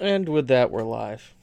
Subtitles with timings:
[0.00, 1.34] And with that, we're live.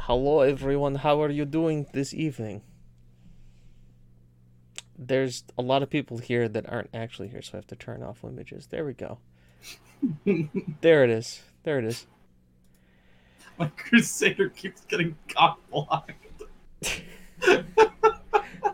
[0.00, 0.96] Hello, everyone.
[0.96, 2.62] How are you doing this evening?
[4.98, 8.02] There's a lot of people here that aren't actually here, so I have to turn
[8.02, 8.66] off images.
[8.66, 9.18] There we go.
[10.80, 11.44] there it is.
[11.62, 12.06] There it is.
[13.58, 16.42] My Crusader keeps getting cock blocked.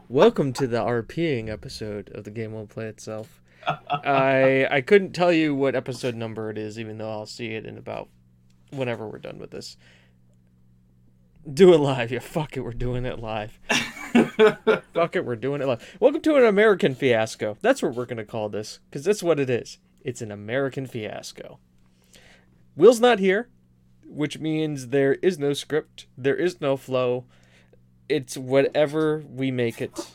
[0.09, 3.39] Welcome to the RPing episode of the game won't play itself.
[3.66, 7.66] I I couldn't tell you what episode number it is, even though I'll see it
[7.66, 8.09] in about
[8.70, 9.77] whenever we're done with this.
[11.52, 12.18] Do it live, yeah.
[12.18, 13.59] Fuck it, we're doing it live.
[14.92, 15.96] Fuck it, we're doing it live.
[15.98, 17.56] Welcome to an American fiasco.
[17.62, 19.79] That's what we're gonna call this, because that's what it is.
[20.02, 21.59] It's an American fiasco.
[22.77, 23.48] Will's not here,
[24.04, 27.24] which means there is no script, there is no flow.
[28.09, 30.10] It's whatever we make it.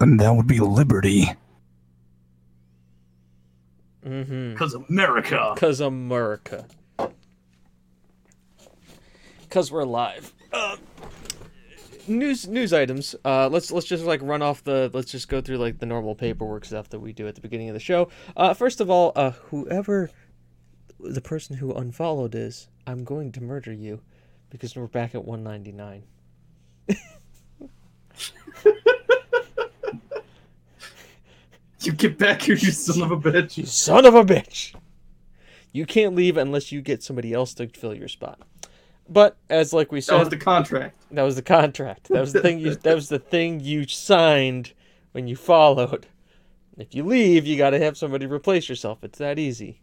[0.00, 1.34] And that would be liberty.
[4.08, 4.52] Mm-hmm.
[4.52, 5.54] Because America.
[5.56, 6.66] Cause America.
[9.50, 10.32] Cause we're live.
[10.52, 10.76] Uh,
[12.06, 13.14] news news items.
[13.24, 14.90] Uh, let's let's just like run off the.
[14.92, 17.68] Let's just go through like the normal paperwork stuff that we do at the beginning
[17.68, 18.08] of the show.
[18.36, 20.10] Uh, first of all, uh, whoever
[21.00, 24.00] the person who unfollowed is, I'm going to murder you,
[24.50, 26.02] because we're back at 199.
[31.80, 33.56] You get back here, you son of a bitch.
[33.56, 34.74] You son of a bitch!
[35.72, 38.40] You can't leave unless you get somebody else to fill your spot.
[39.08, 41.04] But as like we said, That was the contract.
[41.10, 42.08] That was the contract.
[42.08, 44.72] That was the thing you that was the thing you signed
[45.12, 46.06] when you followed.
[46.76, 49.02] If you leave, you got to have somebody replace yourself.
[49.02, 49.80] It's that easy.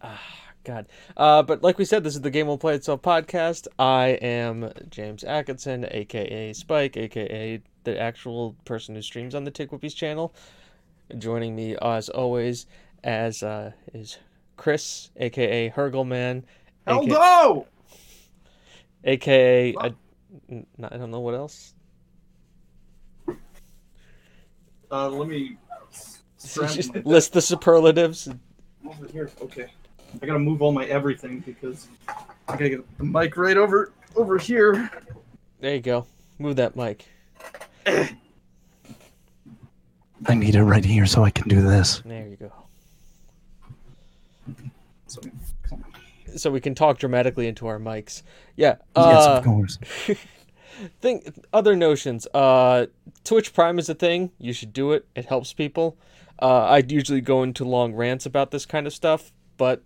[0.00, 0.22] Ah,
[0.64, 0.86] God.
[1.16, 3.66] Uh, but like we said, this is the Game Will Play Itself podcast.
[3.78, 7.60] I am James Atkinson, aka Spike, aka
[7.92, 10.34] the actual person who streams on the Tick Whoopies channel.
[11.16, 12.66] Joining me, as always,
[13.02, 14.18] as uh, is
[14.56, 16.42] Chris, aka Hurgleman,
[16.86, 17.64] Hell aka
[19.04, 19.74] aka?
[19.78, 21.74] I, I don't know what else.
[24.90, 25.56] Uh, let me.
[27.04, 28.28] List the superlatives.
[28.86, 29.30] Over here.
[29.40, 29.66] Okay.
[30.22, 34.38] I gotta move all my everything because I gotta get the mic right over over
[34.38, 34.90] here.
[35.60, 36.06] There you go.
[36.38, 37.06] Move that mic.
[40.26, 42.02] I need it right here so I can do this.
[42.04, 42.52] There you go.
[45.06, 45.20] So,
[46.36, 48.22] So we can talk dramatically into our mics.
[48.56, 48.76] Yeah.
[48.96, 49.78] yes, Uh, of course.
[51.00, 52.26] think other notions.
[52.34, 52.86] Uh,
[53.24, 54.30] Twitch Prime is a thing.
[54.38, 55.06] You should do it.
[55.14, 55.96] It helps people.
[56.40, 59.82] Uh, I usually go into long rants about this kind of stuff, but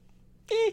[0.50, 0.72] eh,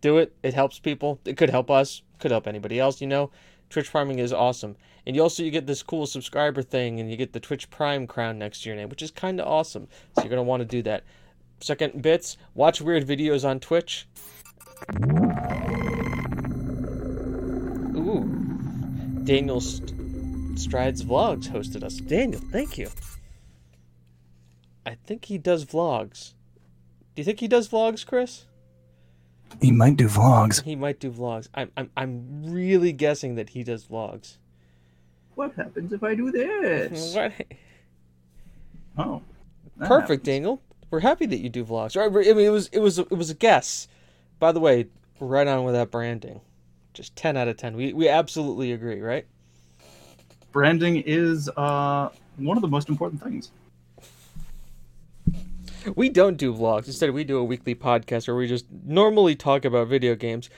[0.00, 0.34] do it.
[0.42, 1.18] It helps people.
[1.24, 2.02] It could help us.
[2.20, 3.00] Could help anybody else.
[3.00, 3.30] You know,
[3.72, 7.16] Twitch Priming is awesome, and you also you get this cool subscriber thing, and you
[7.16, 9.88] get the Twitch Prime crown next to your name, which is kind of awesome.
[10.14, 11.04] So you're gonna want to do that.
[11.60, 12.36] Second bits.
[12.54, 14.06] Watch weird videos on Twitch.
[17.96, 18.24] Ooh.
[19.24, 21.96] Daniel St- Strides Vlogs hosted us.
[21.96, 22.90] Daniel, thank you.
[24.84, 26.34] I think he does vlogs.
[27.14, 28.44] Do you think he does vlogs, Chris?
[29.60, 30.62] He might do vlogs.
[30.62, 31.48] He might do vlogs.
[31.54, 34.38] I'm I'm I'm really guessing that he does vlogs.
[35.34, 37.14] what happens if I do this?
[37.14, 37.32] What?
[38.98, 39.22] Oh.
[39.78, 40.22] Perfect, happens.
[40.22, 40.62] Daniel.
[40.90, 41.96] We're happy that you do vlogs.
[41.96, 43.88] Right, I mean, it was it was it was a guess.
[44.38, 44.86] By the way,
[45.20, 46.40] right on with that branding.
[46.92, 47.74] Just ten out of ten.
[47.76, 49.26] We we absolutely agree, right?
[50.52, 53.50] Branding is uh one of the most important things.
[55.94, 56.86] We don't do vlogs.
[56.86, 60.50] Instead, we do a weekly podcast where we just normally talk about video games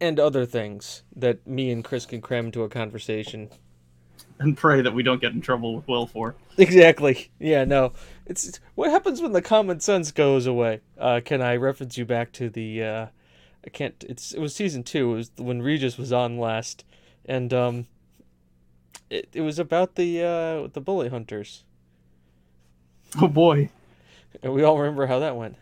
[0.00, 3.50] and other things that me and Chris can cram into a conversation.
[4.38, 6.34] And pray that we don't get in trouble with Will for.
[6.56, 7.30] Exactly.
[7.38, 7.92] Yeah, no.
[8.24, 10.80] It's, it's what happens when the common sense goes away.
[10.98, 13.06] Uh, can I reference you back to the uh,
[13.64, 15.12] I can't it's it was season 2.
[15.12, 16.84] It was when Regis was on last
[17.26, 17.86] and um
[19.10, 21.64] it, it was about the uh the bully hunters.
[23.18, 23.70] Oh boy.
[24.42, 25.56] And we all remember how that went.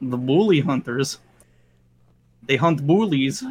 [0.00, 1.18] The bully hunters.
[2.42, 3.42] They hunt bullies.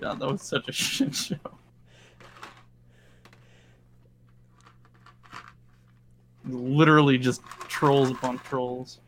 [0.00, 1.36] Yeah, that was such a shit show.
[6.44, 9.00] Literally just trolls upon trolls.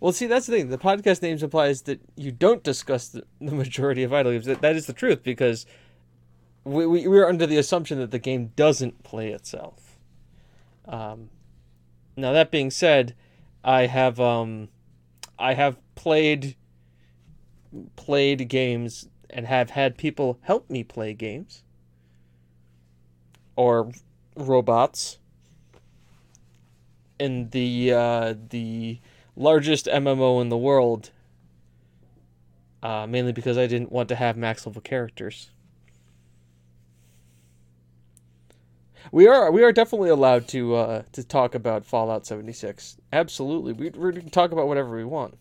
[0.00, 0.68] Well, see, that's the thing.
[0.68, 4.46] The podcast names implies that you don't discuss the, the majority of idle games.
[4.46, 5.66] That, that is the truth because
[6.66, 9.98] we, we we are under the assumption that the game doesn't play itself.
[10.86, 11.30] Um,
[12.16, 13.14] now that being said,
[13.62, 14.68] I have um,
[15.38, 16.56] I have played
[17.94, 21.62] played games and have had people help me play games
[23.54, 23.92] or
[24.34, 25.18] robots
[27.20, 28.98] in the uh, the
[29.36, 31.10] largest MMO in the world.
[32.82, 35.50] Uh, mainly because I didn't want to have max level characters.
[39.12, 42.96] We are we are definitely allowed to uh, to talk about Fallout seventy six.
[43.12, 45.38] Absolutely, we we can talk about whatever we want.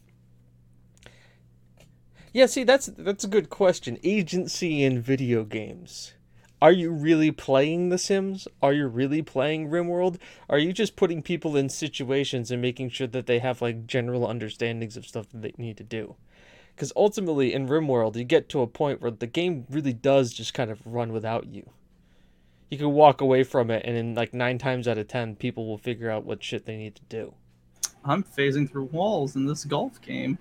[2.33, 3.97] Yeah, see, that's that's a good question.
[4.03, 6.13] Agency in video games.
[6.61, 8.47] Are you really playing The Sims?
[8.61, 10.17] Are you really playing RimWorld?
[10.49, 14.27] Are you just putting people in situations and making sure that they have like general
[14.27, 16.15] understandings of stuff that they need to do?
[16.75, 20.53] Because ultimately, in RimWorld, you get to a point where the game really does just
[20.53, 21.69] kind of run without you
[22.69, 25.67] you can walk away from it and in like nine times out of ten people
[25.67, 27.33] will figure out what shit they need to do.
[28.03, 30.37] I'm phasing through walls in this golf game.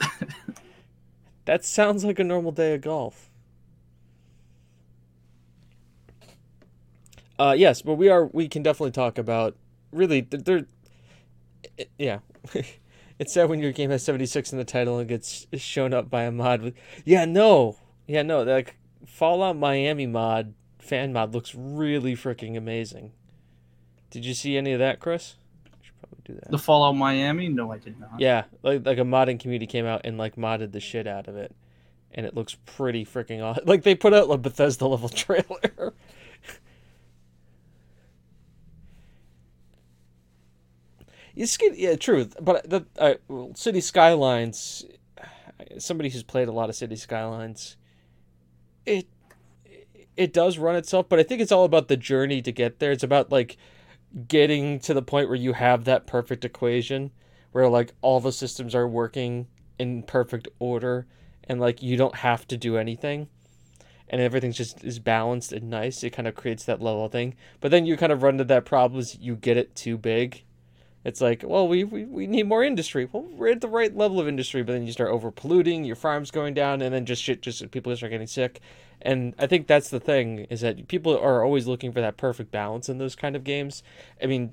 [1.44, 3.30] that sounds like a normal day of golf.
[7.38, 9.56] Uh yes but we are we can definitely talk about
[9.92, 10.66] really th- there
[11.98, 12.18] yeah.
[13.18, 16.24] It's sad when your game has 76 in the title and gets shown up by
[16.24, 16.74] a mod with
[17.06, 18.76] yeah no yeah no like
[19.06, 23.12] fallout miami mod fan mod looks really freaking amazing
[24.10, 25.36] did you see any of that chris
[25.66, 27.48] I should probably do that The Fallout Miami?
[27.48, 28.18] No, I did not.
[28.20, 31.36] yeah like like a modding community came out and like modded the shit out of
[31.36, 31.54] it
[32.12, 35.94] and it looks pretty freaking awesome like they put out a bethesda level trailer
[41.34, 42.28] It's good, yeah, true.
[42.40, 43.14] But the uh,
[43.54, 44.84] City Skylines,
[45.78, 47.76] somebody who's played a lot of City Skylines,
[48.86, 49.06] it
[50.16, 51.08] it does run itself.
[51.08, 52.92] But I think it's all about the journey to get there.
[52.92, 53.56] It's about like
[54.28, 57.10] getting to the point where you have that perfect equation,
[57.52, 59.46] where like all the systems are working
[59.78, 61.06] in perfect order,
[61.44, 63.28] and like you don't have to do anything,
[64.08, 66.02] and everything's just is balanced and nice.
[66.02, 67.34] It kind of creates that level thing.
[67.60, 70.44] But then you kind of run into that problem is you get it too big
[71.06, 73.08] it's like, well, we, we, we need more industry.
[73.10, 75.94] Well, we're at the right level of industry, but then you start over polluting, your
[75.94, 78.60] farm's going down, and then just shit, just people start getting sick.
[79.00, 82.50] And I think that's the thing is that people are always looking for that perfect
[82.50, 83.84] balance in those kind of games.
[84.20, 84.52] I mean,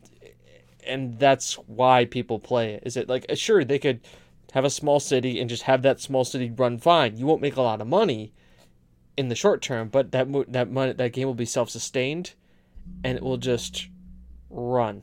[0.85, 2.83] and that's why people play it.
[2.85, 4.01] Is it like uh, sure they could
[4.51, 7.17] have a small city and just have that small city run fine.
[7.17, 8.31] You won't make a lot of money
[9.17, 12.35] in the short term, but that that money that game will be self sustained,
[13.03, 13.87] and it will just
[14.51, 15.01] run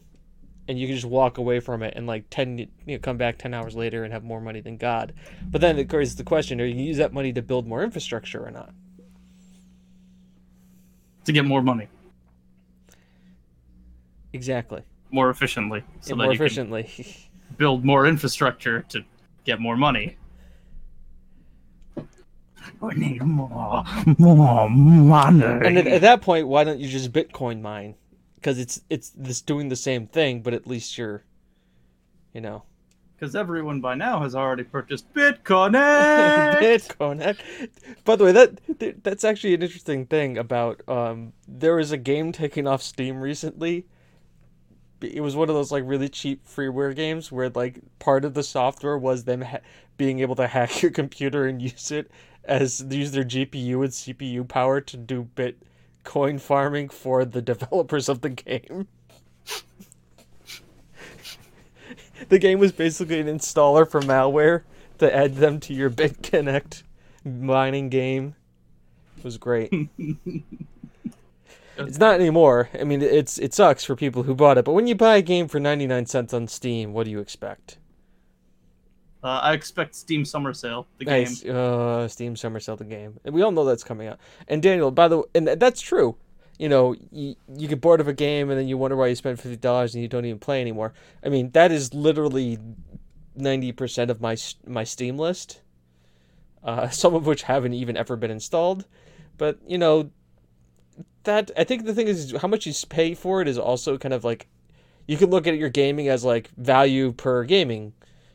[0.70, 3.38] and you can just walk away from it and like 10 you know come back
[3.38, 5.12] 10 hours later and have more money than god.
[5.44, 7.82] But then it course the question are you gonna use that money to build more
[7.82, 8.72] infrastructure or not?
[11.24, 11.88] To get more money,
[14.32, 14.82] exactly.
[15.10, 17.28] More efficiently, so and that more you can efficiently.
[17.56, 19.04] build more infrastructure to
[19.44, 20.16] get more money.
[22.80, 23.84] we need more,
[24.18, 25.44] more money.
[25.44, 27.96] and at, at that point why don't you just bitcoin mine
[28.40, 31.24] because it's it's this doing the same thing but at least you're
[32.32, 32.62] you know
[33.16, 35.72] Because everyone by now has already purchased Bitcoin.
[36.60, 37.36] Bitcoin.
[38.04, 42.32] By the way, that that's actually an interesting thing about um there was a game
[42.32, 43.86] taking off Steam recently.
[45.02, 48.42] It was one of those like really cheap freeware games where like part of the
[48.42, 49.60] software was them ha-
[49.96, 52.10] being able to hack your computer and use it
[52.44, 55.24] as use their GPU and CPU power to do
[56.04, 58.88] Bitcoin farming for the developers of the game.
[62.28, 64.62] the game was basically an installer for malware
[64.98, 66.82] to add them to your BitConnect
[67.24, 68.34] mining game.
[69.18, 69.72] It was great.
[71.76, 72.70] it's not anymore.
[72.78, 75.22] I mean, it's it sucks for people who bought it, but when you buy a
[75.22, 77.78] game for 99 cents on Steam, what do you expect?
[79.22, 81.28] Uh, I expect Steam Summer Sale, the game.
[81.48, 83.20] Uh, Steam Summer Sale the game.
[83.24, 84.18] And we all know that's coming out.
[84.48, 86.16] And Daniel, by the way, and that's true.
[86.58, 89.14] You know, you, you get bored of a game and then you wonder why you
[89.14, 90.94] spent $50 and you don't even play anymore.
[91.24, 92.58] I mean, that is literally
[93.38, 94.36] 90% of my
[94.66, 95.60] my Steam list.
[96.62, 98.86] Uh, some of which haven't even ever been installed.
[99.36, 100.10] But, you know,
[101.24, 104.14] that I think the thing is how much you pay for it is also kind
[104.14, 104.48] of like
[105.06, 107.92] you can look at your gaming as like value per gaming.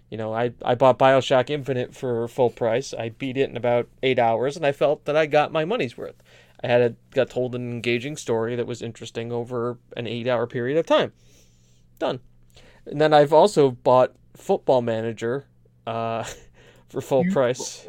[0.10, 2.94] You know, I, I bought Bioshock Infinite for full price.
[2.94, 5.98] I beat it in about eight hours, and I felt that I got my money's
[5.98, 6.22] worth.
[6.64, 10.48] I had a, got told an engaging story that was interesting over an eight hour
[10.48, 11.12] period of time.
[12.00, 12.20] Done.
[12.86, 15.46] And then I've also bought Football Manager
[15.88, 16.24] uh,
[16.90, 17.88] for full price,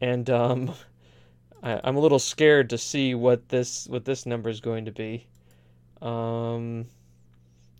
[0.00, 0.74] and um,
[1.62, 4.92] I, I'm a little scared to see what this what this number is going to
[4.92, 5.26] be.
[6.02, 6.86] Um,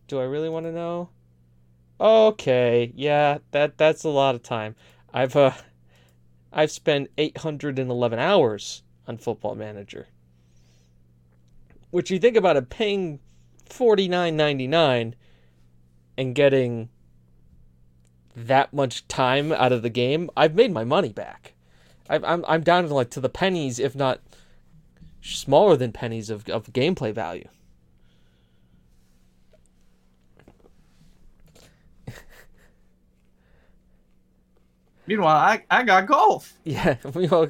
[0.08, 1.08] do I really want to know?
[2.00, 4.74] Okay, yeah, that that's a lot of time.
[5.12, 5.52] I've uh
[6.52, 10.08] I've spent 811 hours on Football Manager.
[11.90, 13.20] Which you think about it, paying
[13.66, 15.14] forty nine ninety nine
[16.16, 16.88] and getting
[18.34, 21.52] that much time out of the game, I've made my money back.
[22.08, 24.20] I've, I'm I'm down to like to the pennies, if not
[25.20, 27.48] smaller than pennies of of gameplay value.
[35.10, 36.52] Meanwhile, I, I got golf.
[36.64, 37.44] Yeah, we all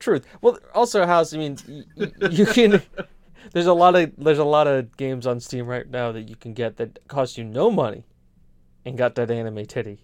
[0.00, 0.26] truth.
[0.40, 1.32] Well, also, House.
[1.32, 2.82] I mean, y- y- you can.
[3.52, 6.34] There's a lot of there's a lot of games on Steam right now that you
[6.34, 8.02] can get that cost you no money,
[8.84, 10.00] and got that anime titty.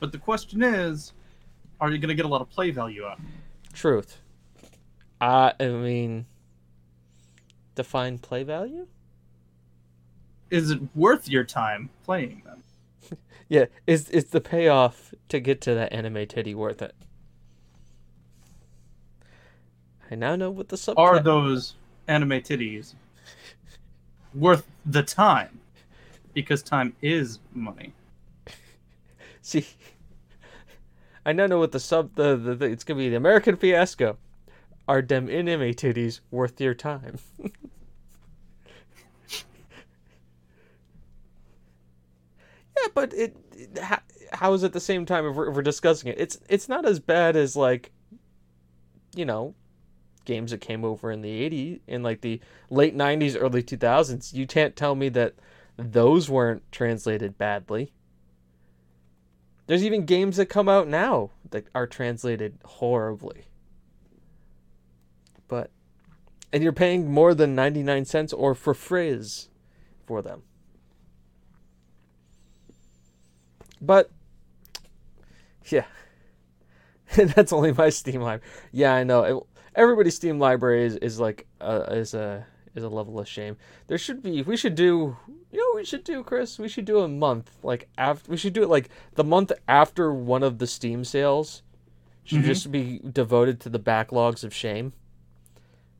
[0.00, 1.12] But the question is,
[1.80, 3.20] are you going to get a lot of play value out?
[3.72, 4.18] Truth.
[5.20, 6.26] I I mean,
[7.76, 8.88] define play value.
[10.50, 12.62] Is it worth your time playing them?
[13.50, 16.94] Yeah, is is the payoff to get to that anime titty worth it?
[20.10, 20.98] I now know what the sub.
[20.98, 21.74] Are those
[22.08, 22.92] anime titties
[24.34, 25.60] worth the time?
[26.34, 27.94] Because time is money.
[29.40, 29.66] See,
[31.24, 34.18] I now know what the sub the, the, the it's gonna be the American Fiasco.
[34.86, 37.18] Are them anime titties worth your time?
[42.82, 44.00] yeah, but it, it how,
[44.32, 46.18] how is it the same time if we're, if we're discussing it?
[46.18, 47.92] It's it's not as bad as like,
[49.14, 49.54] you know,
[50.24, 54.46] games that came over in the 80s in like the late 90s early 2000s you
[54.46, 55.34] can't tell me that
[55.78, 57.90] those weren't translated badly
[59.68, 63.44] there's even games that come out now that are translated horribly.
[65.46, 65.70] But
[66.50, 69.50] and you're paying more than 99 cents or for frizz
[70.06, 70.42] for them.
[73.80, 74.10] But
[75.66, 75.84] yeah.
[77.16, 78.52] That's only my Steam library.
[78.72, 79.22] Yeah, I know.
[79.22, 79.42] It,
[79.74, 83.56] everybody's Steam library is, is like uh, is a is a level of shame.
[83.86, 85.16] There should be we should do
[85.50, 86.58] you know what we should do, Chris?
[86.58, 90.12] We should do a month like after we should do it like the month after
[90.12, 91.62] one of the Steam sales
[92.24, 92.44] should Mhm.
[92.46, 94.92] just be devoted to the backlogs of shame.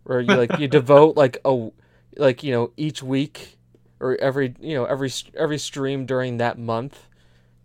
[0.04, 1.70] Where you like you devote like a
[2.16, 3.56] like you know each week
[4.00, 7.07] or every you know every every stream during that month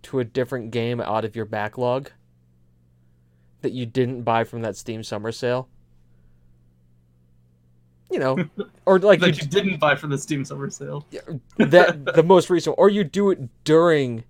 [0.03, 2.11] to a different game out of your backlog
[3.61, 5.69] that you didn't buy from that Steam summer sale.
[8.11, 8.49] You know,
[8.85, 11.03] or like that you, you didn't buy from the Steam Summer Sale.
[11.57, 14.23] that the most recent, or you do it during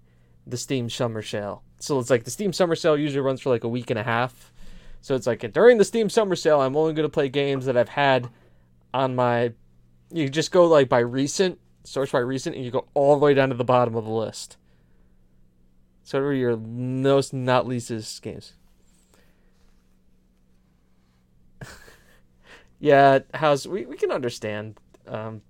[0.48, 1.63] the Steam summer sale.
[1.80, 4.03] So it's like the Steam summer sale usually runs for like a week and a
[4.03, 4.53] half.
[5.01, 7.75] So it's like during the Steam summer sale, I'm only going to play games that
[7.75, 8.30] I've had
[8.94, 9.51] on my.
[10.12, 13.34] You just go like by recent, search by recent, and you go all the way
[13.34, 14.56] down to the bottom of the list.
[16.03, 18.53] So what are your most not leastest games?
[22.79, 24.79] yeah, how's we, we can understand.
[25.07, 25.41] Um,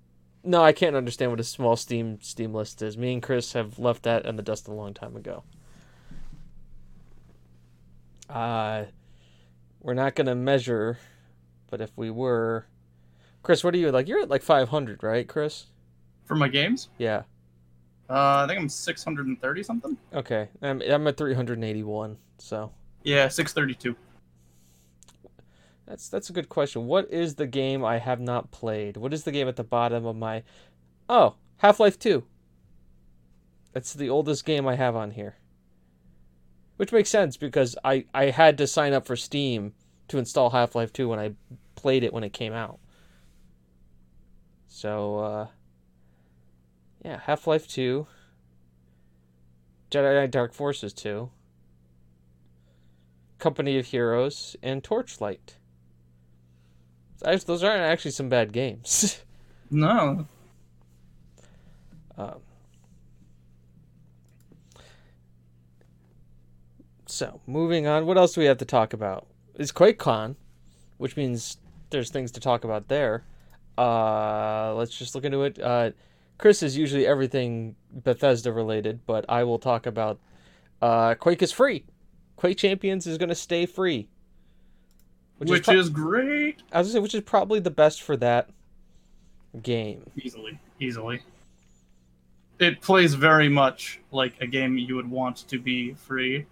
[0.44, 2.96] no, I can't understand what a small Steam Steam list is.
[2.96, 5.42] Me and Chris have left that in the dust a long time ago.
[8.28, 8.84] Uh,
[9.80, 10.98] we're not gonna measure,
[11.70, 12.66] but if we were,
[13.42, 14.08] Chris, what are you like?
[14.08, 15.66] You're at like 500, right, Chris?
[16.26, 17.24] For my games, Yeah.
[18.10, 19.96] Uh, I think I'm 630 something.
[20.12, 20.48] Okay.
[20.62, 22.16] I'm I'm at 381.
[22.38, 23.96] So Yeah, 632.
[25.86, 26.86] that's that's a good question.
[26.86, 28.96] What is the game I have not played?
[28.96, 30.42] What is the game at the bottom of my?
[31.08, 32.24] Oh, Half Life Two.
[33.72, 35.36] That's the oldest game I have on here.
[36.76, 39.74] Which makes sense because I I had to sign up for Steam
[40.08, 41.34] to install Half Life Two when I
[41.74, 42.78] played it when it came out.
[44.68, 45.46] So uh,
[47.04, 48.06] yeah, Half Life Two.
[49.90, 51.30] Jedi Knight Dark Forces Two.
[53.38, 55.56] Company of Heroes and Torchlight.
[57.20, 59.20] Those those aren't actually some bad games.
[59.70, 60.28] No,
[62.16, 62.40] um,
[67.06, 69.26] so moving on, what else do we have to talk about?
[69.54, 70.36] It's QuakeCon,
[70.98, 71.58] which means
[71.90, 73.24] there's things to talk about there.
[73.76, 75.58] Uh, let's just look into it.
[75.60, 75.90] Uh,
[76.38, 80.18] Chris is usually everything Bethesda related, but I will talk about
[80.82, 81.84] uh, Quake is free.
[82.36, 84.08] Quake Champions is going to stay free,
[85.38, 86.62] which, pro- is great.
[86.72, 88.50] I was gonna say, which is probably the best for that
[89.62, 90.10] game.
[90.20, 91.22] Easily, easily.
[92.58, 96.46] It plays very much like a game you would want to be free.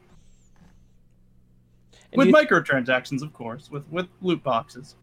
[2.13, 4.95] And with you- microtransactions, of course, with with loot boxes.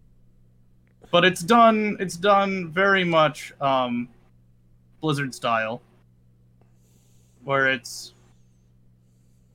[1.12, 1.98] But it's done.
[2.00, 4.10] It's done very much um,
[5.02, 5.82] Blizzard style,
[7.44, 8.14] where it's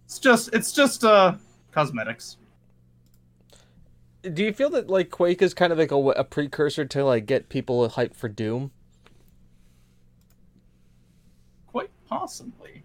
[0.05, 1.35] it's just it's just uh
[1.73, 2.37] cosmetics.
[4.33, 7.27] do you feel that like Quake is kind of like a, a precursor to like
[7.27, 8.71] get people hyped for Doom?
[11.67, 12.85] Quite possibly.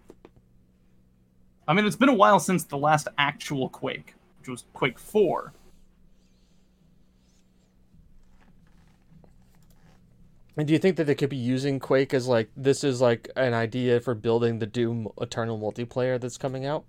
[1.68, 5.54] I mean, it's been a while since the last actual Quake, which was Quake 4.
[10.60, 13.30] And do you think that they could be using Quake as like this is like
[13.38, 16.84] an idea for building the Doom Eternal multiplayer that's coming out?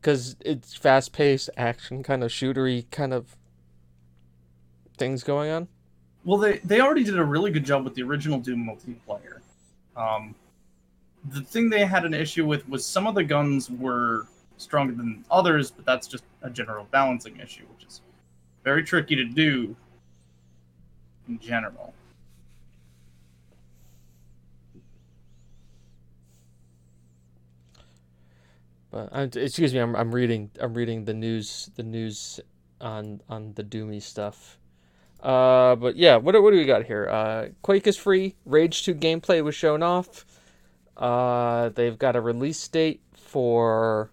[0.00, 3.36] Because it's fast paced, action kind of shootery kind of
[4.96, 5.68] things going on.
[6.24, 9.40] Well, they, they already did a really good job with the original Doom multiplayer.
[9.94, 10.34] Um,
[11.28, 15.22] the thing they had an issue with was some of the guns were stronger than
[15.30, 18.00] others, but that's just a general balancing issue, which is
[18.64, 19.76] very tricky to do
[21.28, 21.94] in general.
[28.90, 32.40] But I'm, excuse me, I'm, I'm reading I'm reading the news the news
[32.80, 34.58] on on the Doomy stuff.
[35.22, 37.08] Uh, but yeah, what what do we got here?
[37.08, 38.34] Uh, Quake is free.
[38.44, 40.26] Rage 2 gameplay was shown off.
[40.96, 44.10] Uh, they've got a release date for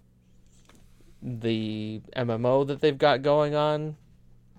[1.22, 3.98] the MMO that they've got going on,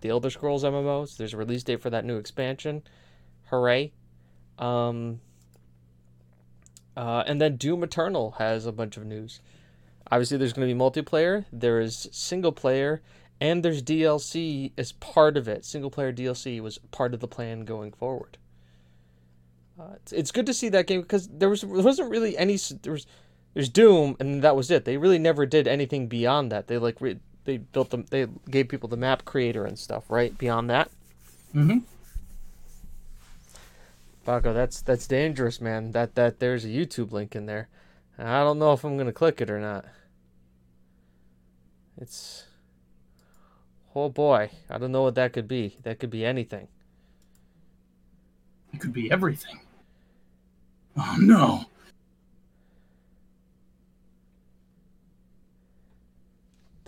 [0.01, 1.17] the Elder Scrolls MMOs.
[1.17, 2.83] There's a release date for that new expansion.
[3.51, 3.93] Hooray!
[4.59, 5.21] Um,
[6.97, 9.41] uh, and then Doom Eternal has a bunch of news.
[10.11, 11.45] Obviously, there's going to be multiplayer.
[11.53, 13.01] There is single player,
[13.41, 15.65] and there's DLC as part of it.
[15.65, 18.39] Single player DLC was part of the plan going forward.
[19.79, 22.59] Uh, it's, it's good to see that game because there was there wasn't really any
[22.83, 23.07] there was
[23.55, 24.85] there's Doom and that was it.
[24.85, 26.67] They really never did anything beyond that.
[26.67, 30.37] They like re, they built them they gave people the map creator and stuff right
[30.37, 30.91] beyond that.
[31.55, 31.79] Mm-hmm.
[34.25, 35.93] Paco, that's that's dangerous, man.
[35.93, 37.69] That that there's a YouTube link in there.
[38.19, 39.87] I don't know if I'm gonna click it or not.
[42.01, 42.45] It's
[43.95, 45.79] oh boy, I don't know what that could be.
[45.83, 46.69] That could be anything.
[48.73, 49.61] It could be everything.
[50.97, 51.65] Oh no.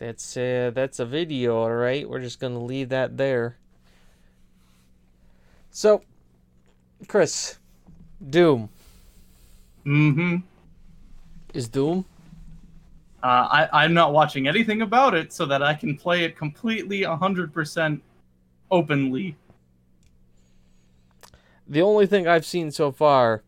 [0.03, 2.09] That's uh, that's a video, all right.
[2.11, 3.57] We're just gonna leave that there.
[5.71, 6.03] So,
[7.07, 7.61] Chris,
[8.21, 8.69] Doom
[9.87, 10.37] Mm-hmm.
[11.55, 12.05] is Doom.
[13.23, 13.27] Uh,
[13.73, 18.01] I, I'm not watching anything about it so that I can play it completely 100%
[18.73, 19.37] openly.
[21.69, 23.45] The only thing I've seen so far,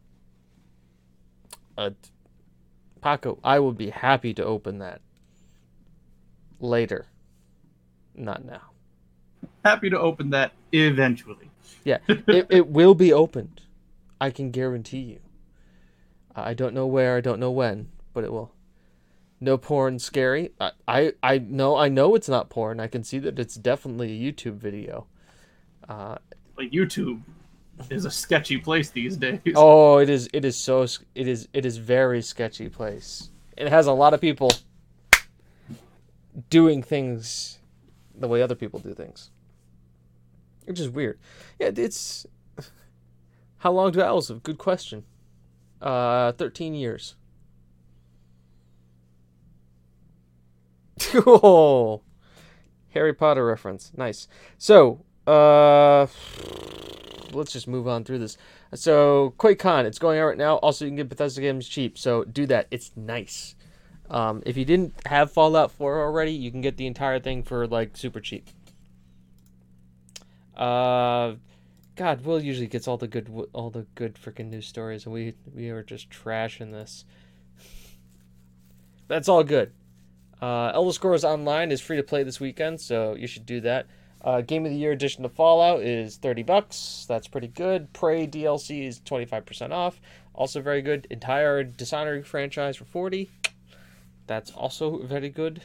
[1.76, 1.90] uh,
[3.00, 5.00] Paco, I would be happy to open that
[6.64, 7.06] later,
[8.14, 8.62] not now.
[9.64, 11.50] Happy to open that eventually.
[11.84, 13.62] Yeah, it, it will be opened.
[14.20, 15.20] I can guarantee you.
[16.34, 18.52] I don't know where, I don't know when, but it will.
[19.40, 20.50] No porn scary.
[20.60, 22.80] I, I, I know I know it's not porn.
[22.80, 25.06] I can see that it's definitely a YouTube video.
[25.88, 26.16] Uh,
[26.56, 27.20] Like YouTube
[27.90, 29.40] is a sketchy place these days.
[29.54, 33.30] oh, it is it is so it is it is very sketchy place.
[33.56, 34.50] It has a lot of people
[36.50, 37.58] doing things
[38.14, 39.30] the way other people do things.
[40.64, 41.18] Which is weird.
[41.58, 42.26] Yeah, it's
[43.58, 44.42] how long do owls live?
[44.42, 45.04] Good question.
[45.80, 47.16] Uh, thirteen years.
[51.26, 52.02] oh,
[52.90, 53.92] Harry Potter reference.
[53.96, 54.28] Nice.
[54.58, 56.06] So, uh,
[57.32, 58.36] let's just move on through this.
[58.74, 60.56] So, QuakeCon, it's going on right now.
[60.56, 61.98] Also, you can get Bethesda games cheap.
[61.98, 62.66] So, do that.
[62.70, 63.56] It's nice.
[64.10, 67.66] Um, if you didn't have Fallout 4 already, you can get the entire thing for
[67.66, 68.48] like super cheap.
[70.56, 71.34] Uh,
[71.96, 75.34] God, Will usually gets all the good, all the good freaking news stories, and we
[75.54, 77.04] we are just trashing this.
[79.08, 79.72] That's all good.
[80.40, 83.86] Uh, Elder Scrolls Online is free to play this weekend, so you should do that.
[84.22, 87.04] Uh, Game of the Year edition of Fallout is thirty bucks.
[87.08, 87.92] That's pretty good.
[87.92, 90.00] Prey DLC is twenty five percent off.
[90.34, 91.06] Also very good.
[91.10, 93.30] Entire Dishonored franchise for forty.
[94.26, 95.62] That's also very good.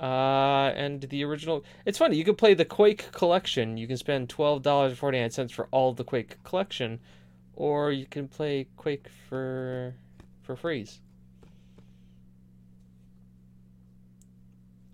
[0.00, 1.64] Uh, and the original.
[1.84, 2.16] It's funny.
[2.16, 3.76] You can play the Quake collection.
[3.76, 7.00] You can spend twelve dollars and forty nine cents for all the Quake collection,
[7.54, 9.94] or you can play Quake for
[10.42, 11.00] for freeze.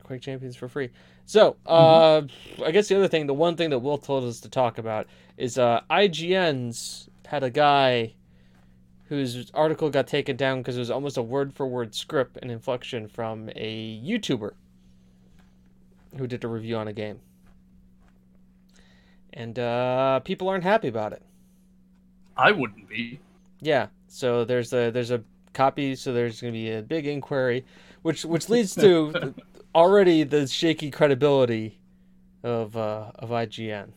[0.04, 0.90] Quake Champions for free.
[1.26, 2.22] So, uh,
[2.64, 5.06] I guess the other thing, the one thing that Will told us to talk about
[5.36, 8.14] is uh, IGN's had a guy
[9.08, 12.50] whose article got taken down because it was almost a word for word script and
[12.50, 14.52] inflection from a YouTuber
[16.16, 17.20] who did a review on a game.
[19.32, 21.22] And uh, people aren't happy about it.
[22.36, 23.20] I wouldn't be.
[23.60, 23.88] Yeah.
[24.08, 25.96] So there's a there's a copy.
[25.96, 27.64] So there's going to be a big inquiry,
[28.02, 29.34] which which leads to
[29.74, 31.78] already the shaky credibility
[32.42, 33.90] of uh, of IGN.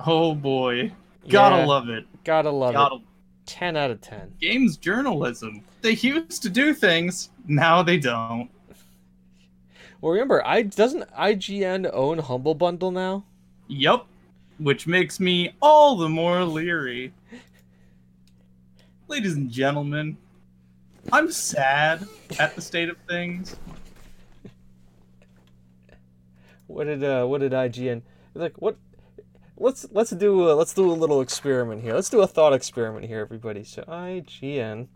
[0.00, 0.92] Oh boy,
[1.28, 2.06] gotta Yeah, love it.
[2.24, 3.02] gotta love Gotta it.
[3.46, 4.32] Ten out of ten.
[4.40, 5.62] games journalism.
[5.80, 8.48] They used to do things, now they don't.
[10.00, 13.24] Well, remember, I doesn't IGN own Humble Bundle now?
[13.68, 14.06] Yup.
[14.58, 17.12] Which makes me all the more leery.
[19.08, 20.16] Ladies and gentlemen,
[21.12, 22.06] I'm sad
[22.38, 23.56] at the state of things.
[26.66, 28.02] What did uh what did IGN
[28.34, 28.76] like what
[29.62, 31.94] let's let's do a, let's do a little experiment here.
[31.94, 33.64] Let's do a thought experiment here everybody.
[33.64, 34.88] So IGN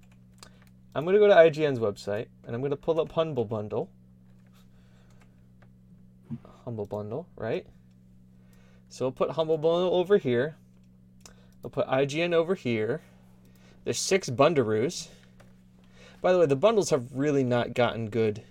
[0.96, 3.90] I'm going to go to IGN's website and I'm going to pull up Humble Bundle.
[6.64, 7.66] Humble Bundle, right?
[8.88, 10.56] So we'll put Humble Bundle over here.
[11.62, 13.02] We'll put IGN over here.
[13.84, 15.08] There's six Bundaroos.
[16.22, 18.42] By the way, the bundles have really not gotten good.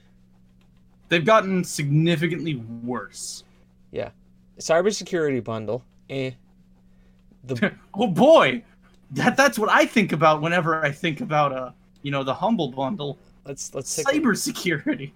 [1.10, 3.44] They've gotten significantly worse.
[3.90, 4.12] Yeah.
[4.60, 5.84] Cybersecurity bundle.
[6.10, 6.32] Eh.
[7.46, 8.64] The Oh boy,
[9.12, 12.70] that that's what I think about whenever I think about uh, you know, the humble
[12.72, 15.12] bundle, let's let's cybersecurity.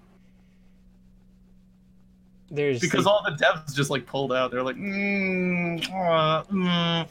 [2.51, 4.51] there's Because the- all the devs just like pulled out.
[4.51, 7.07] They're like, mm, uh, mm,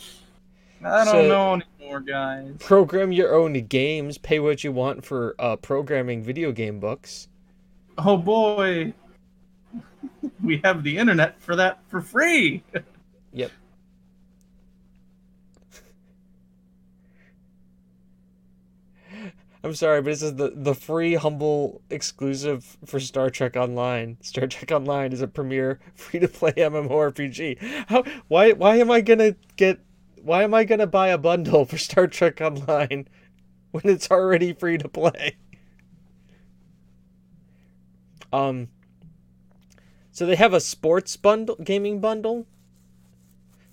[0.85, 2.55] I don't So- know anymore, guys.
[2.59, 7.29] program your own games, pay what you want for uh, programming video game books.
[7.99, 8.93] Oh boy,
[10.43, 12.63] we have the internet for that for free.
[13.33, 13.51] Yep.
[19.69, 24.17] I'm sorry, but this is the, the free humble exclusive for Star Trek Online.
[24.23, 27.59] Star Trek Online is a premier free to play MMORPG.
[27.87, 29.81] How why why am I gonna get
[30.23, 33.09] why am I gonna buy a bundle for Star Trek Online
[33.73, 35.37] when it's already free to play?
[38.33, 38.69] Um
[40.11, 42.47] so they have a sports bundle gaming bundle.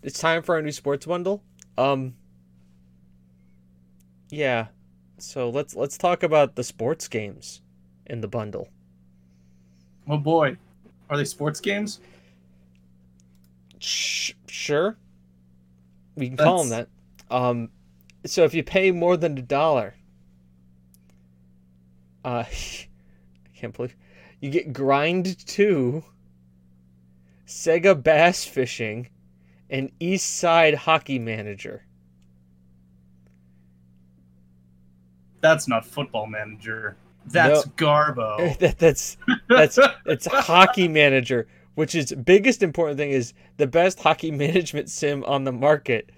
[0.03, 1.41] It's time for our new sports bundle.
[1.77, 2.15] Um
[4.29, 4.67] Yeah.
[5.17, 7.61] So let's let's talk about the sports games
[8.05, 8.69] in the bundle.
[10.07, 10.57] Oh boy,
[11.09, 11.99] are they sports games?
[13.79, 14.97] Sh- sure.
[16.15, 16.87] We can call them that.
[17.35, 17.69] Um
[18.25, 19.95] so if you pay more than a dollar
[22.23, 22.87] uh I
[23.55, 23.95] can't believe
[24.41, 26.03] you get Grind 2,
[27.47, 29.09] Sega Bass Fishing,
[29.69, 31.85] and East Side Hockey Manager.
[35.45, 36.97] That's not Football Manager.
[37.27, 37.71] That's No.
[37.73, 38.57] Garbo.
[38.59, 39.77] that, that's that's
[40.07, 45.43] it's hockey manager which is biggest important thing is the best hockey management sim on
[45.43, 46.09] the market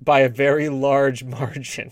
[0.00, 1.90] by a very large margin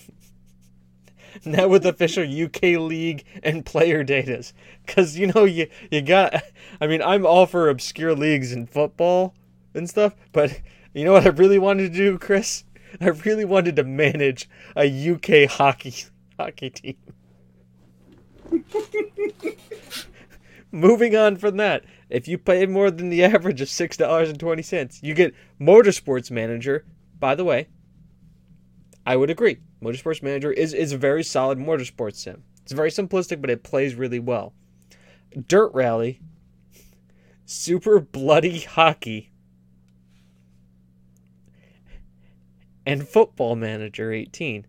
[1.44, 4.52] now with official uk league and player datas
[4.87, 6.35] because you know you you got
[6.80, 9.35] i mean i'm all for obscure leagues in football
[9.74, 10.61] and stuff but
[10.92, 12.64] you know what i really wanted to do chris
[13.00, 15.94] i really wanted to manage a uk hockey
[16.40, 16.96] hockey team
[20.72, 24.38] Moving on from that, if you pay more than the average of six dollars and
[24.38, 26.85] twenty cents, you get Motorsports Manager.
[27.18, 27.68] By the way,
[29.05, 29.59] I would agree.
[29.83, 32.44] Motorsports Manager is is a very solid motorsports sim.
[32.62, 34.53] It's very simplistic, but it plays really well.
[35.48, 36.20] Dirt Rally,
[37.44, 39.33] Super Bloody Hockey,
[42.87, 44.66] and Football Manager 18.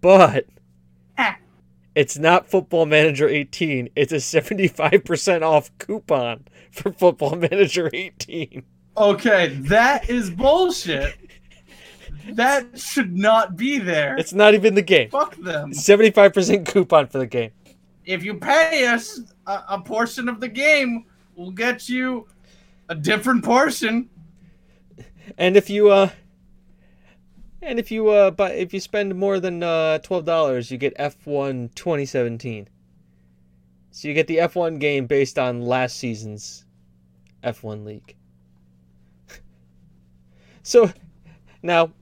[0.00, 0.46] But.
[1.96, 3.88] It's not Football Manager 18.
[3.96, 8.62] It's a 75% off coupon for Football Manager 18.
[8.98, 11.14] Okay, that is bullshit.
[12.32, 14.14] That should not be there.
[14.16, 15.08] It's not even the game.
[15.08, 15.72] Fuck them.
[15.72, 17.50] 75% coupon for the game.
[18.04, 22.28] If you pay us a, a portion of the game, we'll get you
[22.90, 24.10] a different portion.
[25.38, 26.10] And if you uh
[27.62, 31.74] and if you uh but if you spend more than uh $12, you get F1
[31.74, 32.68] 2017.
[33.90, 36.64] So you get the F1 game based on last season's
[37.42, 38.14] F1 league.
[40.62, 40.92] so
[41.62, 41.92] now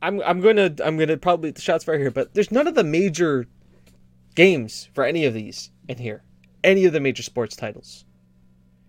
[0.00, 2.84] I'm I'm to I'm to probably the shots fired here, but there's none of the
[2.84, 3.46] major
[4.34, 6.22] games for any of these in here.
[6.62, 8.04] Any of the major sports titles.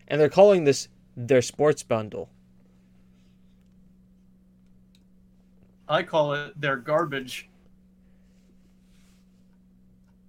[0.08, 2.30] And they're calling this their sports bundle.
[5.90, 7.50] I call it their garbage.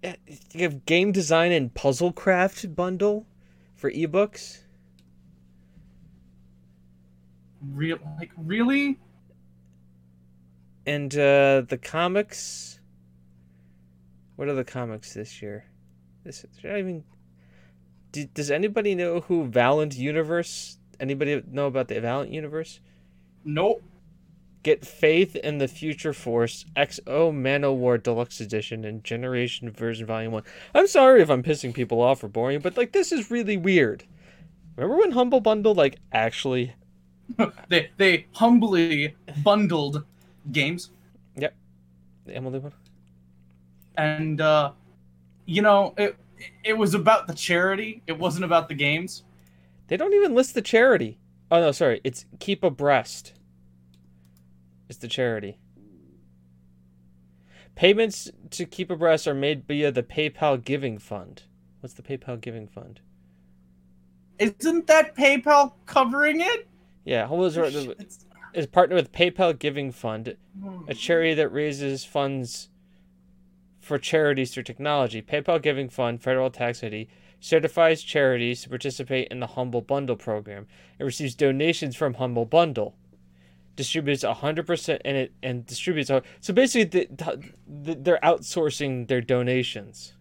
[0.03, 0.17] Yeah,
[0.53, 3.27] You have game design and puzzle craft bundle
[3.77, 4.61] for ebooks.
[7.73, 8.99] Real like really?
[10.87, 12.81] And uh, the comics.
[14.37, 15.67] What are the comics this year?
[16.25, 17.05] This I even.
[18.13, 20.79] D- does anybody know who Valiant Universe?
[20.99, 22.81] Anybody know about the Valiant Universe?
[23.45, 23.83] Nope.
[24.63, 30.43] Get Faith in the Future Force XO Manowar Deluxe Edition and Generation Version Volume 1.
[30.75, 34.05] I'm sorry if I'm pissing people off or boring, but like this is really weird.
[34.77, 36.75] Remember when Humble Bundle like actually
[37.69, 40.05] they they humbly bundled
[40.53, 40.91] games
[41.37, 41.55] Yep.
[42.27, 42.73] the Emily one?
[43.97, 44.73] and uh
[45.47, 46.17] you know it
[46.65, 49.23] it was about the charity it wasn't about the games
[49.89, 51.19] They don't even list the charity.
[51.51, 52.01] Oh no, sorry.
[52.05, 53.33] It's Keep Abreast.
[54.91, 55.57] It's the charity.
[57.77, 61.45] Payments to Keep Abreast are made via the PayPal Giving Fund.
[61.79, 63.01] What's the PayPal Giving Fund?
[64.41, 66.67] isn't that paypal covering it
[67.05, 67.57] Yeah, Humble is,
[68.55, 70.91] is partnered with PayPal Giving Fund, a hmm.
[70.93, 72.71] charity that raises funds
[73.79, 75.23] for charities through technology.
[75.23, 80.67] PayPal Giving Fund, federal tax ID, certifies charities to participate in the Humble Bundle program.
[80.99, 82.97] It receives donations from Humble Bundle,
[83.77, 86.11] distributes 100% in it, and distributes.
[86.41, 90.15] So basically, the, the, they're outsourcing their donations.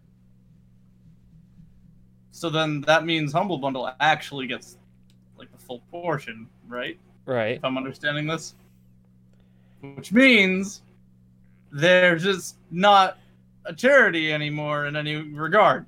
[2.32, 4.78] so then that means humble bundle actually gets
[5.36, 7.56] like the full portion right Right.
[7.56, 8.54] if i'm understanding this
[9.82, 10.82] which means
[11.70, 13.18] they're just not
[13.66, 15.84] a charity anymore in any regard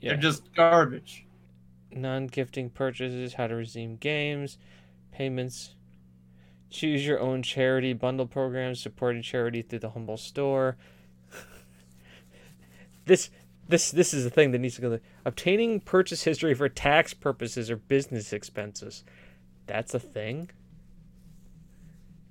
[0.00, 0.12] Yeah.
[0.12, 1.26] they're just garbage
[1.90, 4.58] non-gifting purchases, how to redeem games,
[5.10, 5.74] payments,
[6.70, 10.76] choose your own charity bundle programs, supporting charity through the humble store.
[13.06, 13.30] this
[13.68, 14.90] this this is the thing that needs to go.
[14.90, 15.00] there.
[15.24, 19.04] Obtaining purchase history for tax purposes or business expenses.
[19.66, 20.50] That's a thing.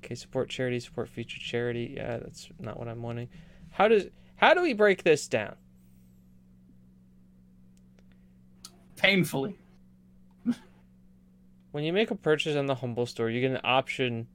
[0.03, 1.95] Okay, support charity, support featured charity.
[1.97, 3.29] Yeah, that's not what I'm wanting.
[3.71, 4.05] How does
[4.37, 5.55] how do we break this down?
[8.97, 9.55] painfully
[11.77, 14.29] When you make a purchase on the Humble store, you get an option.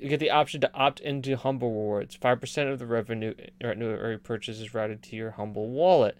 [0.00, 2.16] You get the option to opt into Humble Rewards.
[2.16, 6.18] Five percent of the revenue of every purchase is routed to your Humble wallet,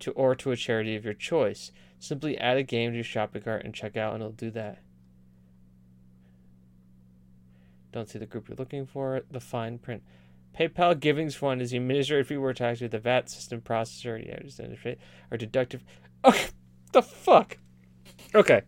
[0.00, 1.72] to or to a charity of your choice.
[1.98, 4.82] Simply add a game to your shopping cart and check out, and it'll do that.
[7.90, 9.22] Don't see the group you're looking for.
[9.30, 10.02] The fine print.
[10.54, 14.22] PayPal Givings Fund is the administrative fee we're taxed with the VAT system processor.
[14.22, 14.60] Yeah, just
[15.30, 15.82] or deductive.
[16.26, 16.48] Okay,
[16.92, 17.56] the fuck.
[18.34, 18.64] Okay.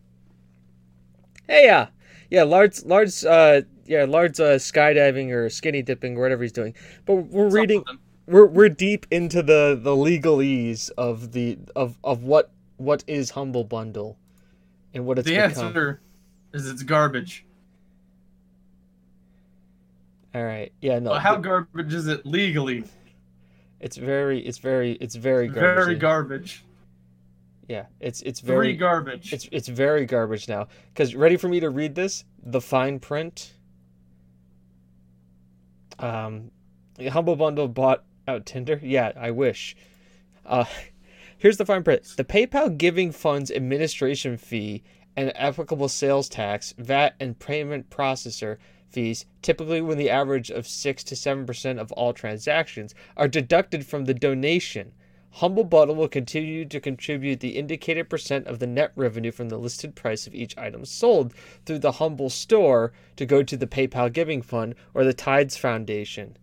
[1.47, 1.87] Hey, uh,
[2.29, 6.75] yeah, Lard's, Lard's, uh, yeah, Lard's uh, skydiving or skinny dipping or whatever he's doing.
[7.05, 7.83] But we're reading,
[8.25, 13.63] we're we're deep into the the legalese of the of of what what is Humble
[13.63, 14.17] Bundle,
[14.93, 15.67] and what it's the become.
[15.67, 16.01] answer
[16.53, 17.45] is it's garbage.
[20.35, 22.83] All right, yeah, no, Well, how garbage is it legally?
[23.79, 25.85] It's very, it's very, it's very garbage.
[25.85, 26.63] very garbage
[27.67, 30.67] Yeah, it's it's very very garbage It's it's very garbage now.
[30.95, 32.23] Cause ready for me to read this?
[32.41, 33.53] The fine print.
[35.99, 36.51] Um,
[37.09, 38.79] Humble Bundle bought out Tinder.
[38.81, 39.75] Yeah, I wish.
[40.45, 40.65] Uh,
[41.37, 42.03] here's the fine print.
[42.15, 44.83] The PayPal Giving Funds administration fee
[45.17, 48.57] and applicable sales tax, VAT, and payment processor
[48.89, 53.85] fees, typically when the average of six to seven percent of all transactions, are deducted
[53.85, 54.93] from the donation.
[55.37, 59.59] Humble Bundle will continue to contribute the indicated percent of the net revenue from the
[59.59, 61.31] listed price of each item sold
[61.63, 66.37] through the Humble store to go to the PayPal Giving Fund or the Tides Foundation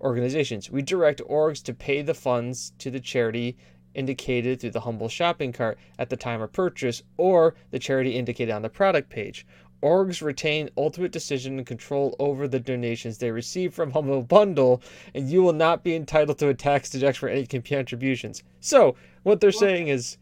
[0.00, 0.68] organizations.
[0.68, 3.56] We direct orgs to pay the funds to the charity
[3.94, 8.50] indicated through the Humble shopping cart at the time of purchase or the charity indicated
[8.50, 9.46] on the product page.
[9.82, 14.82] Orgs retain ultimate decision and control over the donations they receive from Humble Bundle,
[15.14, 18.42] and you will not be entitled to a tax deduction for any contributions.
[18.60, 20.18] So, what they're saying is,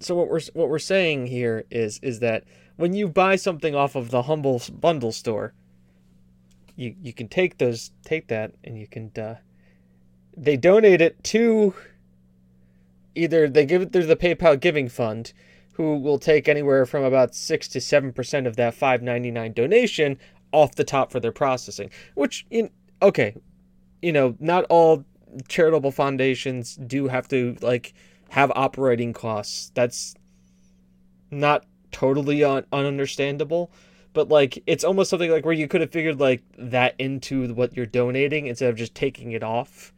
[0.00, 2.44] so what we're what we're saying here is is that
[2.76, 5.52] when you buy something off of the Humble Bundle store,
[6.76, 9.36] you you can take those take that and you can uh,
[10.36, 11.74] they donate it to
[13.14, 15.32] either they give it through the PayPal Giving Fund,
[15.78, 19.52] who will take anywhere from about six to seven percent of that five ninety nine
[19.52, 20.18] donation
[20.50, 21.88] off the top for their processing.
[22.14, 22.68] Which in
[23.00, 23.36] okay,
[24.02, 25.04] you know, not all
[25.46, 27.94] charitable foundations do have to like
[28.30, 29.70] have operating costs.
[29.74, 30.16] That's
[31.30, 33.68] not totally un- ununderstandable,
[34.14, 37.76] but like it's almost something like where you could have figured like that into what
[37.76, 39.94] you're donating instead of just taking it off.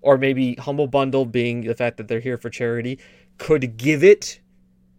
[0.00, 2.98] Or maybe Humble Bundle being the fact that they're here for charity
[3.36, 4.40] could give it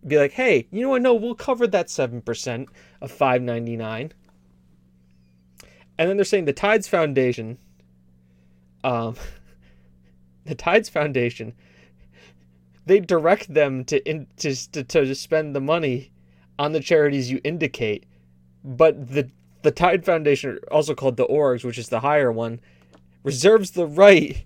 [0.08, 1.02] be like, "Hey, you know what?
[1.02, 2.68] No, we'll cover that 7%
[3.02, 4.12] of 5.99."
[5.98, 7.58] And then they're saying the Tides Foundation
[8.84, 9.16] um
[10.46, 11.54] the Tides Foundation
[12.86, 16.12] they direct them to in, to, to to spend the money
[16.60, 18.06] on the charities you indicate,
[18.63, 19.30] but the
[19.62, 22.60] the Tide Foundation, also called the Orgs, which is the higher one,
[23.24, 24.46] reserves the right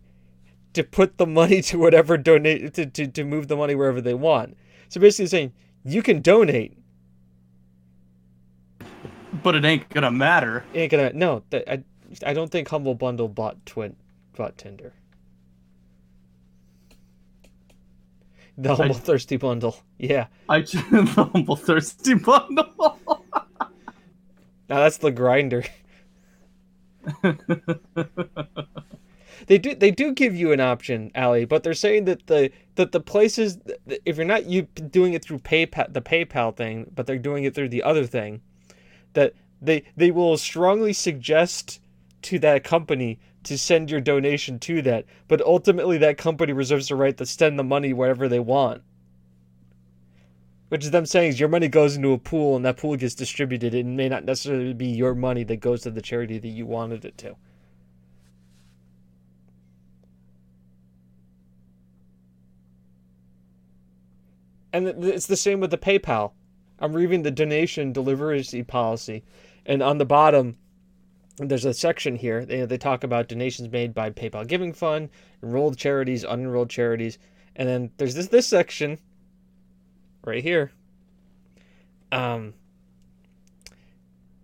[0.73, 4.13] to put the money to whatever donate to, to, to move the money wherever they
[4.13, 4.55] want.
[4.89, 6.77] So basically saying you can donate.
[9.43, 10.63] But it ain't gonna matter.
[10.73, 11.83] It ain't gonna no, that I
[12.25, 13.95] I don't think Humble Bundle bought twin
[14.35, 14.93] bought Tinder.
[18.57, 19.77] The Humble I, Thirsty Bundle.
[19.99, 20.27] Yeah.
[20.49, 22.99] I the Humble Thirsty Bundle.
[23.07, 25.63] now that's the grinder.
[29.45, 32.91] they do they do give you an option, Ali, but they're saying that the that
[32.91, 33.59] the places
[34.05, 37.53] if you're not you doing it through PayPal the PayPal thing, but they're doing it
[37.53, 38.41] through the other thing,
[39.13, 41.79] that they they will strongly suggest
[42.23, 46.95] to that company to send your donation to that, but ultimately that company reserves the
[46.95, 48.81] right to send the money wherever they want.
[50.69, 53.15] Which is them saying is your money goes into a pool and that pool gets
[53.15, 53.73] distributed.
[53.73, 57.05] It may not necessarily be your money that goes to the charity that you wanted
[57.05, 57.37] it to.
[64.77, 66.33] And it's the same with the PayPal.
[66.77, 69.23] I'm reading the donation delivery policy,
[69.65, 70.55] and on the bottom,
[71.37, 72.45] there's a section here.
[72.45, 75.09] They, they talk about donations made by PayPal Giving Fund,
[75.41, 77.17] enrolled charities, unenrolled charities,
[77.55, 78.99] and then there's this this section
[80.23, 80.71] right here.
[82.11, 82.53] Um,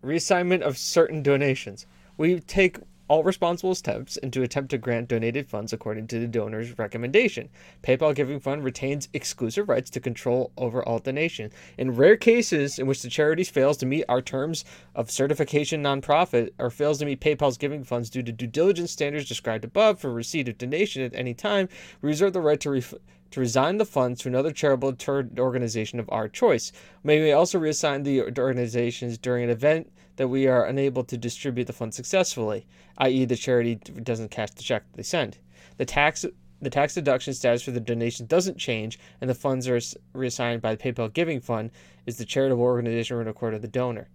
[0.04, 1.86] reassignment of certain donations.
[2.18, 2.80] We take
[3.14, 7.48] all responsible steps and to attempt to grant donated funds according to the donor's recommendation.
[7.84, 11.54] PayPal Giving Fund retains exclusive rights to control over all donations.
[11.78, 16.54] In rare cases in which the charity fails to meet our terms of certification nonprofit
[16.58, 20.12] or fails to meet PayPal's giving funds due to due diligence standards described above for
[20.12, 21.70] receipt of donation at any time,
[22.02, 22.96] we reserve the right to ref-
[23.30, 24.96] to resign the funds to another charitable
[25.38, 26.72] organization of our choice.
[27.04, 31.66] May We also reassign the organizations during an event that we are unable to distribute
[31.66, 32.66] the funds successfully,
[32.98, 35.38] i.e., the charity doesn't cash the check they send.
[35.78, 36.26] The tax
[36.64, 39.80] the tax deduction status for the donation doesn't change, and the funds are
[40.14, 41.72] reassigned by the PayPal Giving Fund
[42.06, 44.08] is the charitable organization in accord of the donor.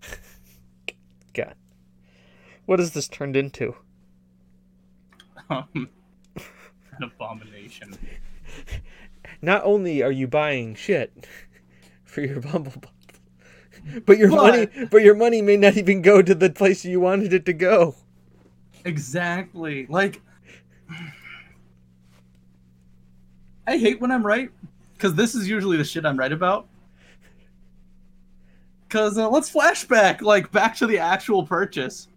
[1.34, 1.54] God,
[2.64, 3.76] what has this turned into?
[5.50, 5.90] Um,
[6.36, 7.94] an abomination.
[9.42, 11.26] Not only are you buying shit
[12.04, 12.72] for your Bumble
[14.06, 17.00] but your but, money but your money may not even go to the place you
[17.00, 17.94] wanted it to go.
[18.84, 19.86] Exactly.
[19.88, 20.20] Like
[23.66, 24.50] i hate when i'm right
[24.94, 26.68] because this is usually the shit i'm right about.
[28.88, 32.08] Because uh, let's flashback like back to the actual purchase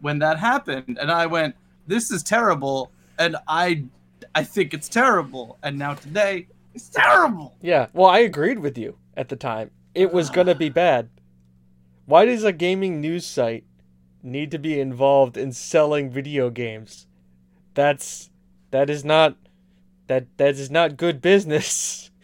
[0.00, 1.54] when that happened and i went
[1.86, 3.84] this is terrible and i
[4.34, 7.54] i think it's terrible and now today it's terrible.
[7.62, 11.08] Yeah well i agreed with you at the time it was gonna be bad.
[12.04, 13.64] Why does a gaming news site
[14.22, 17.06] need to be involved in selling video games?
[17.74, 18.30] That's
[18.70, 19.36] that is not
[20.06, 22.10] that that is not good business.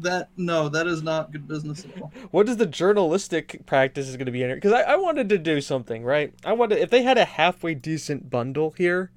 [0.00, 2.12] That no, that is not good business at all.
[2.30, 4.54] What is the journalistic practice is going to be in it?
[4.54, 6.32] Because I, I wanted to do something right.
[6.44, 9.10] I wanted if they had a halfway decent bundle here,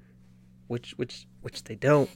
[0.66, 2.10] which which which they don't.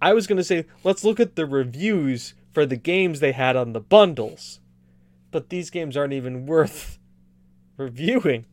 [0.00, 3.56] I was going to say let's look at the reviews for the games they had
[3.56, 4.60] on the bundles
[5.32, 6.98] but these games aren't even worth
[7.76, 8.46] reviewing.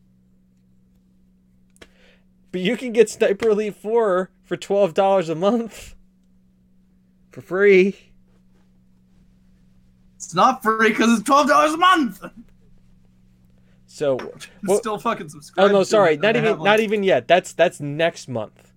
[2.50, 5.94] But you can get Sniper Elite 4 for $12 a month
[7.30, 7.96] for free.
[10.16, 12.24] It's not free because it's $12 a month.
[13.86, 14.16] So
[14.64, 15.70] well, still fucking oh, subscribe.
[15.70, 16.64] Oh no, sorry, not even like...
[16.64, 17.26] not even yet.
[17.26, 18.72] That's that's next month.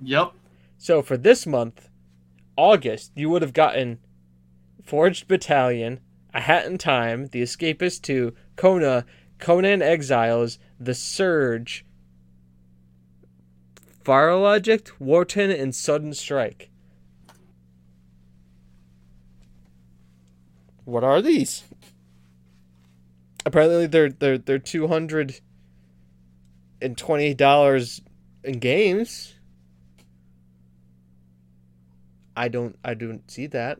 [0.00, 0.32] Yep.
[0.78, 1.88] So for this month,
[2.56, 3.98] August, you would have gotten
[4.82, 6.00] Forged Battalion,
[6.34, 9.06] a Hat in Time, The Escapist 2, Kona,
[9.38, 11.86] Conan Exiles, The Surge,
[14.06, 16.70] Logic, Wharton, and Sudden Strike.
[20.84, 21.64] What are these?
[23.46, 25.40] Apparently they're they're they're two hundred
[26.82, 28.02] and twenty dollars
[28.42, 29.34] in games.
[32.36, 33.78] I don't I don't see that.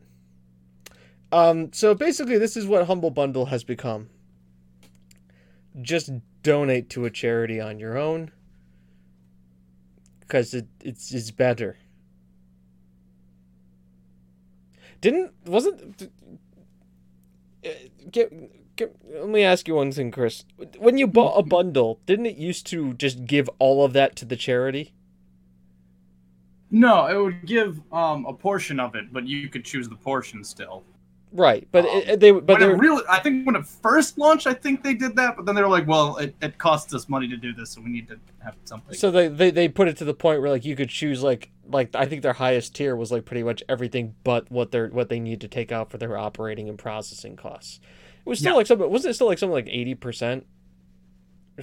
[1.34, 4.08] Um, so basically, this is what Humble Bundle has become.
[5.82, 6.12] Just
[6.44, 8.30] donate to a charity on your own
[10.20, 11.76] because it, it's, it's better.
[15.00, 16.08] Didn't wasn't
[17.66, 17.68] uh,
[18.12, 20.44] get, get let me ask you one thing, Chris.
[20.78, 24.24] When you bought a bundle, didn't it used to just give all of that to
[24.24, 24.94] the charity?
[26.70, 30.44] No, it would give um a portion of it, but you could choose the portion
[30.44, 30.84] still.
[31.36, 34.46] Right, but Um, it, they but But they really, I think when it first launched,
[34.46, 37.08] I think they did that, but then they were like, "Well, it, it costs us
[37.08, 39.88] money to do this, so we need to have something." so they, they they put
[39.88, 42.76] it to the point where like you could choose like like I think their highest
[42.76, 45.90] tier was like pretty much everything but what they're what they need to take out
[45.90, 47.80] for their operating and processing costs.
[48.24, 48.58] It was still Yeah.
[48.58, 50.46] like something wasn't it still like something like eighty percent?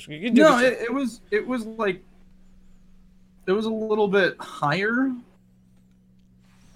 [0.09, 2.03] no, it, it was it was like
[3.47, 5.11] it was a little bit higher.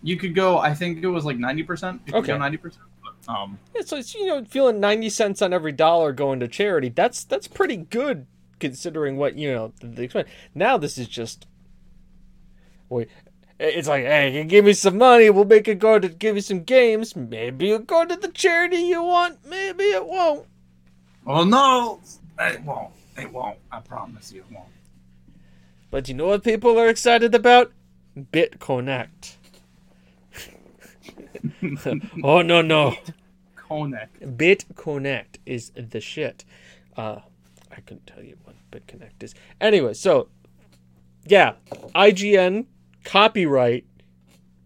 [0.05, 0.59] You could go.
[0.59, 1.99] I think it was like ninety percent.
[2.13, 2.37] Okay.
[2.37, 2.85] ninety percent.
[3.27, 6.89] Um, Yeah, so it's you know feeling ninety cents on every dollar going to charity.
[6.89, 8.27] That's that's pretty good
[8.59, 10.29] considering what you know the, the expense.
[10.53, 11.47] Now this is just,
[12.87, 13.09] wait,
[13.59, 16.41] it's like hey, you give me some money, we'll make it go to give you
[16.43, 17.15] some games.
[17.15, 19.39] Maybe you'll go to the charity you want.
[19.43, 20.45] Maybe it won't.
[21.25, 21.99] oh no,
[22.39, 22.91] it won't.
[23.17, 23.57] It won't.
[23.71, 24.69] I promise you, it won't.
[25.89, 27.71] But you know what people are excited about?
[28.15, 29.37] BitConnect.
[32.23, 32.95] oh no no.
[33.55, 34.07] Konek.
[34.21, 36.45] BitConnect is the shit.
[36.95, 37.19] Uh,
[37.71, 39.33] I couldn't tell you what BitConnect is.
[39.59, 40.29] Anyway, so
[41.25, 41.53] yeah,
[41.95, 42.65] IGN
[43.03, 43.85] copyright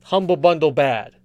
[0.06, 1.16] Humble Bundle bad.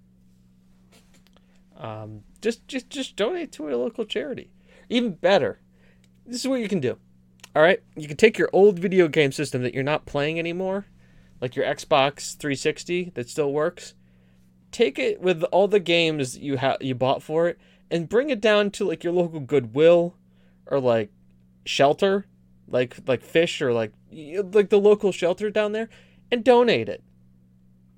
[1.77, 4.51] Um, just just just donate to a local charity.
[4.89, 5.61] Even better,
[6.27, 6.99] this is what you can do.
[7.57, 10.87] All right, you can take your old video game system that you're not playing anymore,
[11.41, 13.95] like your Xbox 360 that still works.
[14.75, 17.61] Take it with all the games you have you bought for it,
[17.93, 20.17] and bring it down to like your local Goodwill,
[20.67, 21.11] or like
[21.65, 22.27] shelter,
[22.67, 25.89] like like fish or like like the local shelter down there,
[26.29, 27.05] and donate it.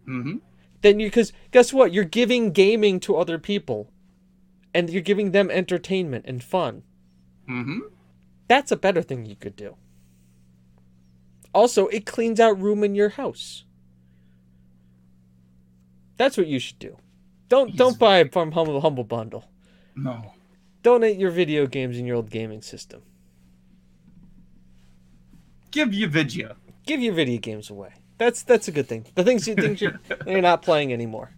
[0.07, 0.37] Mm-hmm.
[0.83, 1.95] Then you because guess what?
[1.95, 3.91] You're giving gaming to other people,
[4.75, 6.83] and you're giving them entertainment and fun.
[7.49, 7.79] Mm-hmm.
[8.49, 9.77] That's a better thing you could do.
[11.55, 13.65] Also, it cleans out room in your house.
[16.17, 16.97] That's what you should do.
[17.49, 19.45] Don't don't He's- buy from humble humble bundle.
[19.95, 20.33] No.
[20.83, 23.03] Donate your video games in your old gaming system.
[25.71, 26.57] Give you Vidya.
[26.87, 27.93] Give your video games away.
[28.19, 29.07] That's that's a good thing.
[29.15, 31.33] The things you think you're, you're not playing anymore.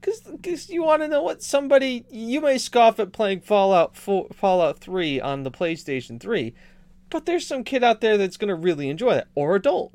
[0.00, 4.78] Because you want to know what somebody you may scoff at playing Fallout 4, Fallout
[4.78, 6.54] 3 on the PlayStation 3,
[7.10, 9.92] but there's some kid out there that's going to really enjoy that or adult.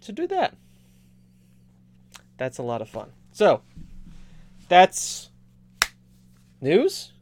[0.00, 0.54] So do that.
[2.38, 3.10] That's a lot of fun.
[3.32, 3.62] So,
[4.68, 5.28] that's
[6.60, 7.12] news?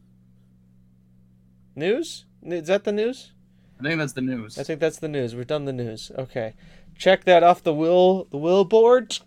[1.75, 2.25] News?
[2.43, 3.33] Is that the news?
[3.79, 4.57] I think that's the news.
[4.57, 5.35] I think that's the news.
[5.35, 6.11] We've done the news.
[6.17, 6.53] Okay.
[6.97, 9.19] Check that off the will the will board.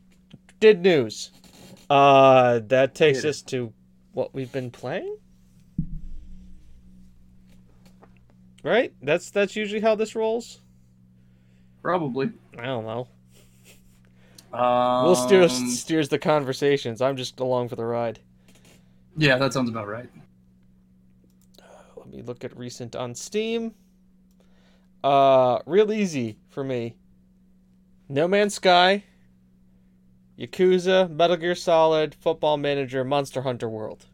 [0.59, 1.31] Did news.
[1.89, 3.73] Uh that takes us to
[4.13, 5.17] what we've been playing?
[8.65, 8.93] Right?
[9.03, 10.61] That's that's usually how this rolls.
[11.83, 12.31] Probably.
[12.59, 13.07] I don't know.
[14.53, 17.01] Um, Will steers steers the conversations.
[17.01, 18.19] I'm just along for the ride.
[19.17, 20.09] Yeah, that sounds about right.
[21.97, 23.75] Let me look at recent on Steam.
[25.05, 26.97] Uh, real easy for me.
[28.09, 29.05] No Man's Sky,
[30.39, 34.07] Yakuza, Metal Gear Solid, Football Manager, Monster Hunter World.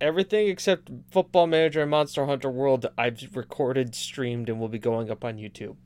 [0.00, 5.10] Everything except Football Manager and Monster Hunter World I've recorded, streamed, and will be going
[5.10, 5.76] up on YouTube.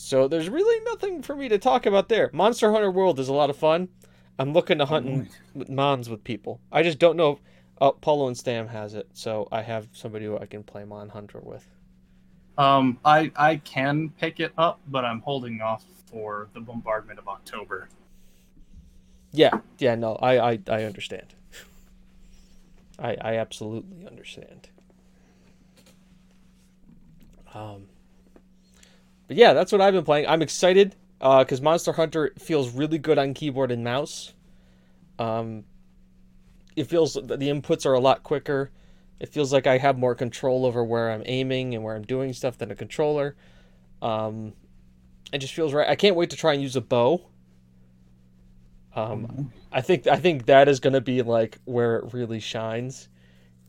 [0.00, 2.30] So there's really nothing for me to talk about there.
[2.32, 3.88] Monster Hunter World is a lot of fun.
[4.38, 6.60] I'm looking to hunt in with Mons with people.
[6.70, 7.32] I just don't know.
[7.32, 7.38] If,
[7.80, 11.08] oh, Polo and Stam has it, so I have somebody who I can play Mon
[11.08, 11.66] Hunter with.
[12.56, 17.26] Um, I I can pick it up, but I'm holding off for the bombardment of
[17.26, 17.88] October.
[19.32, 21.34] Yeah, yeah, no, I, I, I understand.
[23.00, 24.68] I, I absolutely understand.
[27.52, 27.88] Um,
[29.28, 30.26] but yeah, that's what I've been playing.
[30.26, 34.32] I'm excited because Monster Hunter feels really good on keyboard and mouse.
[35.18, 35.64] Um,
[36.74, 38.70] it feels the inputs are a lot quicker.
[39.20, 42.32] It feels like I have more control over where I'm aiming and where I'm doing
[42.32, 43.36] stuff than a controller.
[44.00, 44.52] Um,
[45.32, 45.88] it just feels right.
[45.88, 47.26] I can't wait to try and use a bow.
[48.94, 53.08] Um, I think I think that is going to be like where it really shines,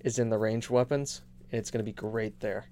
[0.01, 1.21] is in the ranged weapons.
[1.51, 2.65] It's going to be great there.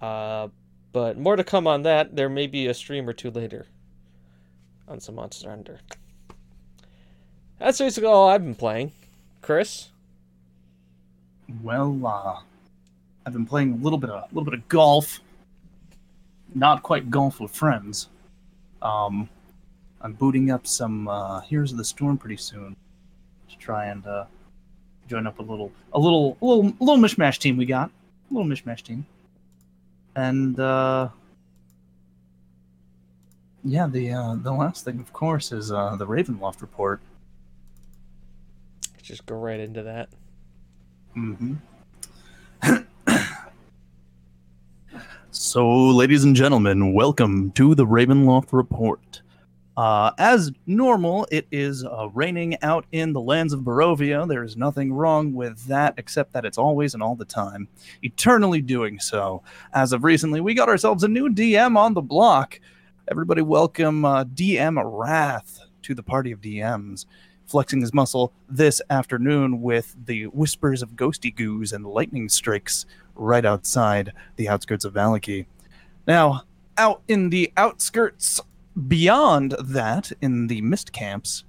[0.00, 0.48] Uh,
[0.92, 2.16] but more to come on that.
[2.16, 3.66] There may be a stream or two later
[4.88, 5.80] on some Monster Hunter.
[7.58, 8.92] That's basically all I've been playing.
[9.40, 9.88] Chris,
[11.62, 12.40] Well, uh,
[13.26, 15.20] I've been playing a little bit of a little bit of golf.
[16.54, 18.08] Not quite golf with friends.
[18.82, 19.28] Um,
[20.00, 22.76] I'm booting up some uh, Heroes of the Storm pretty soon
[23.48, 24.24] to try and uh,
[25.08, 27.90] join up a little, a little, a little, a little mishmash team we got.
[28.30, 29.06] A little mishmash team.
[30.14, 31.08] And uh,
[33.64, 37.00] yeah, the uh, the last thing, of course, is uh, the Ravenloft report.
[39.02, 40.08] Just go right into that.
[41.16, 41.54] Mm-hmm.
[45.30, 49.22] so, ladies and gentlemen, welcome to the Ravenloft report.
[49.76, 54.28] Uh, as normal, it is uh, raining out in the lands of Barovia.
[54.28, 57.68] There is nothing wrong with that, except that it's always and all the time,
[58.02, 59.42] eternally doing so.
[59.72, 62.60] As of recently, we got ourselves a new DM on the block.
[63.10, 67.06] Everybody, welcome uh, DM Wrath to the party of DMs,
[67.46, 73.46] flexing his muscle this afternoon with the whispers of ghosty goos and lightning strikes right
[73.46, 75.46] outside the outskirts of Vallaki.
[76.06, 76.42] Now,
[76.76, 78.40] out in the outskirts
[78.88, 81.44] beyond that, in the mist camps,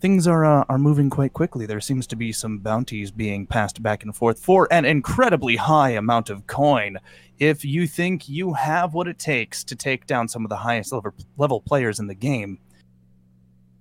[0.00, 1.64] things are uh, are moving quite quickly.
[1.64, 5.90] There seems to be some bounties being passed back and forth for an incredibly high
[5.90, 6.98] amount of coin.
[7.38, 10.92] If you think you have what it takes to take down some of the highest
[10.92, 12.58] level, level players in the game,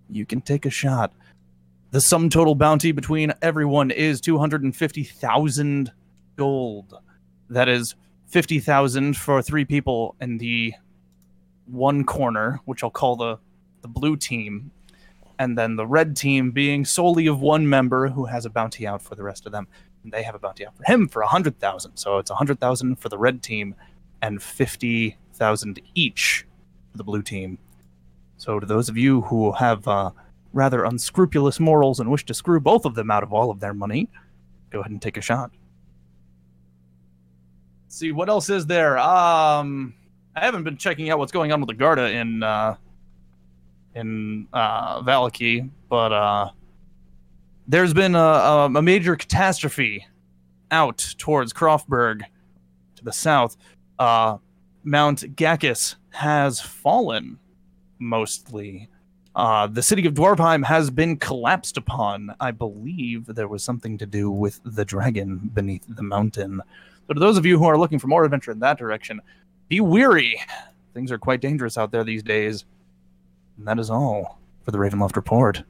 [0.09, 1.13] you can take a shot.
[1.89, 5.91] The sum total bounty between everyone is 250,000
[6.37, 6.93] gold.
[7.49, 7.95] That is
[8.27, 10.73] 50,000 for three people in the
[11.65, 13.37] one corner, which I'll call the
[13.81, 14.71] the blue team,
[15.39, 19.01] and then the red team being solely of one member who has a bounty out
[19.01, 19.67] for the rest of them.
[20.03, 21.97] And they have a bounty out for him for a hundred thousand.
[21.97, 23.75] So it's a hundred thousand for the red team,
[24.21, 26.45] and fifty thousand each
[26.91, 27.57] for the blue team.
[28.37, 30.11] So to those of you who have uh,
[30.53, 33.73] rather unscrupulous morals and wish to screw both of them out of all of their
[33.73, 34.09] money,
[34.71, 35.51] go ahead and take a shot.
[37.87, 38.97] See what else is there.
[38.97, 39.93] Um.
[40.35, 42.75] I haven't been checking out what's going on with the Garda in uh,
[43.95, 46.49] in uh, Vallaki, but uh,
[47.67, 50.05] there's been a, a, major catastrophe
[50.71, 52.21] out towards Croftberg
[52.95, 53.57] to the south.
[53.99, 54.37] Uh,
[54.83, 57.37] Mount Ghakis has fallen,
[57.99, 58.89] mostly.
[59.35, 62.33] Uh, the city of Dwarfheim has been collapsed upon.
[62.39, 66.61] I believe there was something to do with the dragon beneath the mountain.
[67.07, 69.21] So, to those of you who are looking for more adventure in that direction,
[69.71, 70.37] be weary.
[70.93, 72.65] Things are quite dangerous out there these days.
[73.57, 75.63] And that is all for the Ravenloft report.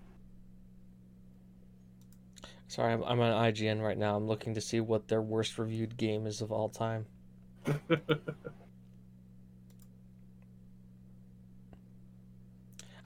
[2.67, 4.15] Sorry, I'm, I'm on IGN right now.
[4.15, 7.05] I'm looking to see what their worst reviewed game is of all time.
[7.67, 7.77] I'm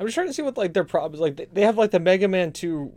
[0.01, 1.53] just trying to see what like their problems like.
[1.53, 2.93] They have like the Mega Man Two.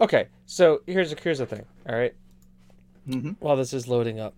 [0.00, 1.64] Okay, so here's a here's the thing.
[1.88, 2.14] All right?
[3.06, 3.36] Mhm.
[3.40, 4.34] While this is loading up,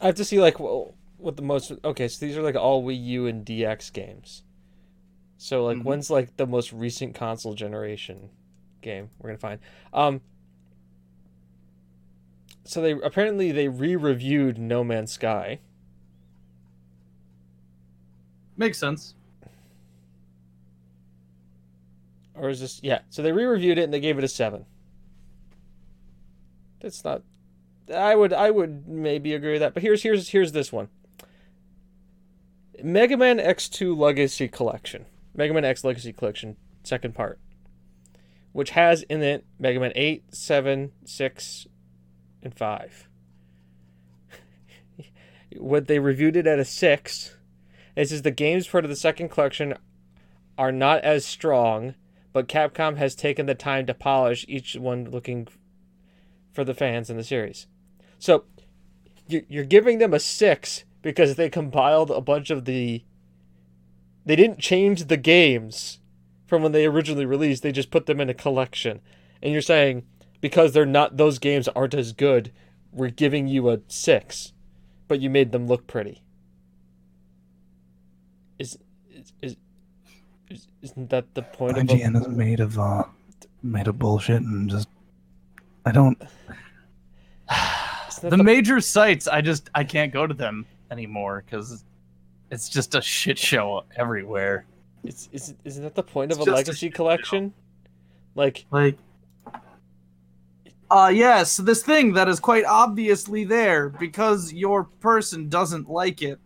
[0.00, 1.72] I have to see like well, what the most.
[1.84, 4.42] Okay, so these are like all Wii U and DX games.
[5.38, 5.84] So like, Mhm.
[5.84, 8.30] when's like the most recent console generation
[8.82, 9.60] game we're gonna find?
[9.92, 10.20] Um.
[12.64, 15.60] So they apparently they re-reviewed No Man's Sky.
[18.58, 19.14] Makes sense.
[22.38, 23.00] Or is this yeah?
[23.10, 24.66] So they re-reviewed it and they gave it a seven.
[26.80, 27.22] That's not.
[27.94, 30.88] I would I would maybe agree with that, but here's here's here's this one.
[32.82, 37.40] Mega Man X2 Legacy Collection, Mega Man X Legacy Collection, second part,
[38.52, 41.66] which has in it Mega Man 8, 7, 6,
[42.42, 43.08] and 5.
[45.56, 47.36] what they reviewed it at a 6.
[47.96, 49.74] It says the games part of the second collection
[50.56, 51.94] are not as strong
[52.38, 55.48] but Capcom has taken the time to polish each one looking
[56.52, 57.66] for the fans in the series.
[58.20, 58.44] So
[59.26, 63.02] you- you're giving them a six because they compiled a bunch of the.
[64.24, 65.98] They didn't change the games
[66.46, 69.00] from when they originally released, they just put them in a collection.
[69.42, 70.06] And you're saying
[70.40, 72.52] because they're not, those games aren't as good,
[72.92, 74.52] we're giving you a six,
[75.08, 76.22] but you made them look pretty.
[78.60, 78.78] Is,
[79.10, 79.56] is is-
[80.82, 83.04] isn't that the point of a IGN is made of uh,
[83.62, 84.88] made of bullshit and just
[85.84, 86.18] I don't.
[88.20, 91.84] The the- major sites, I just I can't go to them anymore because
[92.50, 94.66] it's just a shit show everywhere.
[95.04, 97.54] It's, is, isn't that the point of It's a a legacy shit collection?
[98.34, 98.98] Like, Like,
[100.90, 106.38] uh, yes, this thing that is quite obviously there because your person doesn't like it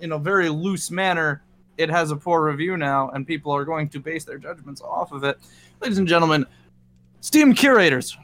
[0.00, 1.42] in a very loose manner.
[1.80, 5.12] It has a poor review now, and people are going to base their judgments off
[5.12, 5.38] of it.
[5.80, 6.44] Ladies and gentlemen,
[7.22, 8.18] Steam curators.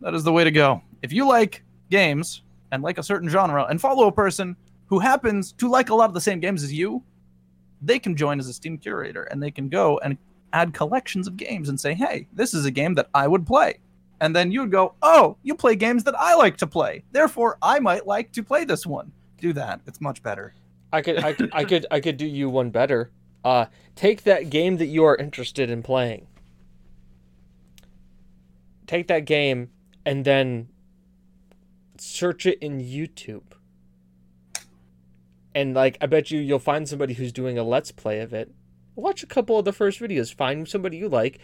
[0.00, 0.80] That is the way to go.
[1.02, 2.40] If you like games
[2.72, 6.08] and like a certain genre and follow a person who happens to like a lot
[6.08, 7.02] of the same games as you,
[7.82, 10.16] they can join as a Steam curator and they can go and
[10.54, 13.80] add collections of games and say, hey, this is a game that I would play.
[14.22, 17.04] And then you would go, oh, you play games that I like to play.
[17.12, 19.12] Therefore, I might like to play this one.
[19.42, 19.82] Do that.
[19.86, 20.54] It's much better.
[20.92, 23.10] I could, I could, I could, I could do you one better.
[23.44, 26.26] Uh, take that game that you are interested in playing.
[28.86, 29.70] Take that game
[30.06, 30.68] and then
[31.98, 33.42] search it in YouTube.
[35.54, 38.50] And like, I bet you you'll find somebody who's doing a let's play of it.
[38.94, 40.34] Watch a couple of the first videos.
[40.34, 41.38] Find somebody you like,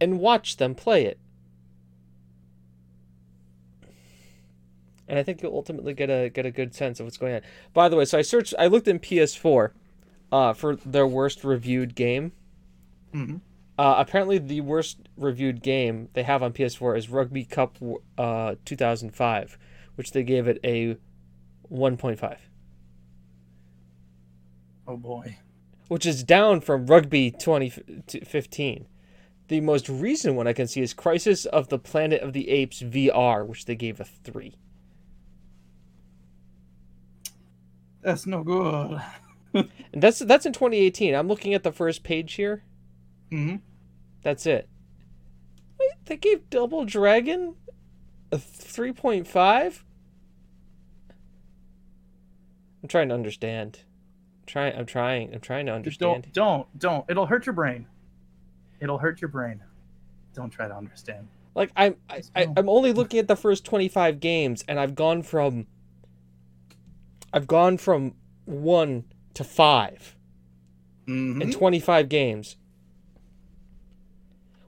[0.00, 1.18] and watch them play it.
[5.10, 7.40] And I think you'll ultimately get a get a good sense of what's going on.
[7.74, 9.72] By the way, so I searched, I looked in PS4
[10.30, 12.30] uh, for their worst reviewed game.
[13.12, 13.38] Mm-hmm.
[13.76, 17.76] Uh, apparently, the worst reviewed game they have on PS4 is Rugby Cup
[18.16, 19.58] uh, 2005,
[19.96, 20.96] which they gave it a
[21.72, 22.38] 1.5.
[24.86, 25.38] Oh boy.
[25.88, 28.86] Which is down from Rugby 2015.
[29.48, 32.80] The most recent one I can see is Crisis of the Planet of the Apes
[32.80, 34.54] VR, which they gave a 3.
[38.02, 39.00] That's no good.
[39.54, 39.68] and
[40.02, 41.14] that's that's in 2018.
[41.14, 42.62] I'm looking at the first page here.
[43.30, 43.56] Mm-hmm.
[44.22, 44.68] That's it.
[45.78, 47.54] Wait, they gave Double Dragon
[48.32, 49.82] a 3.5.
[52.82, 53.80] I'm trying to understand.
[54.40, 54.76] I'm trying.
[54.76, 55.34] I'm trying.
[55.34, 56.28] I'm trying to understand.
[56.32, 56.32] Don't.
[56.32, 56.78] Don't.
[56.78, 57.04] Don't.
[57.10, 57.86] It'll hurt your brain.
[58.80, 59.62] It'll hurt your brain.
[60.34, 61.28] Don't try to understand.
[61.54, 61.96] Like I'm.
[62.08, 65.66] I, I, I'm only looking at the first 25 games, and I've gone from
[67.32, 68.14] I've gone from
[68.44, 69.04] one
[69.34, 70.16] to 5
[71.06, 71.42] mm-hmm.
[71.42, 72.56] in 25 games.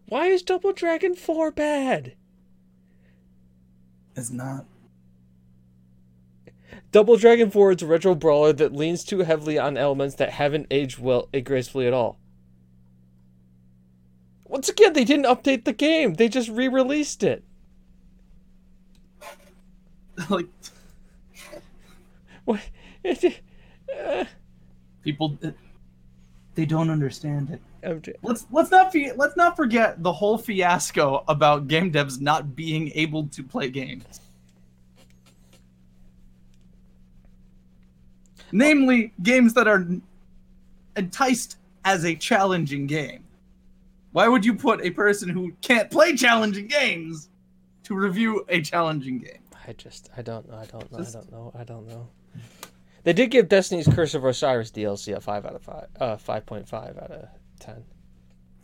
[0.07, 2.15] Why is Double Dragon 4 bad?
[4.15, 4.67] It's not.
[6.91, 10.67] Double Dragon 4 is a retro brawler that leans too heavily on elements that haven't
[10.71, 12.19] aged well eh, gracefully at all.
[14.45, 16.15] Once again, they didn't update the game.
[16.15, 17.43] They just re-released it.
[20.29, 20.49] like
[22.45, 22.61] what?
[23.05, 24.24] Uh,
[25.03, 25.51] People, uh,
[26.55, 27.61] they don't understand it.
[28.22, 32.93] Let's let's not be, let's not forget the whole fiasco about game devs not being
[32.95, 34.20] able to play games.
[38.53, 39.86] Namely, games that are
[40.97, 43.24] enticed as a challenging game.
[44.12, 47.30] Why would you put a person who can't play challenging games
[47.84, 49.40] to review a challenging game?
[49.66, 50.57] I just I don't know.
[50.57, 50.99] I don't know.
[50.99, 51.53] Just, I don't know.
[51.59, 52.09] I don't know.
[53.05, 56.47] They did give Destiny's Curse of Osiris DLC a five out of five, uh, five
[56.47, 57.29] point five out of
[57.59, 57.85] ten.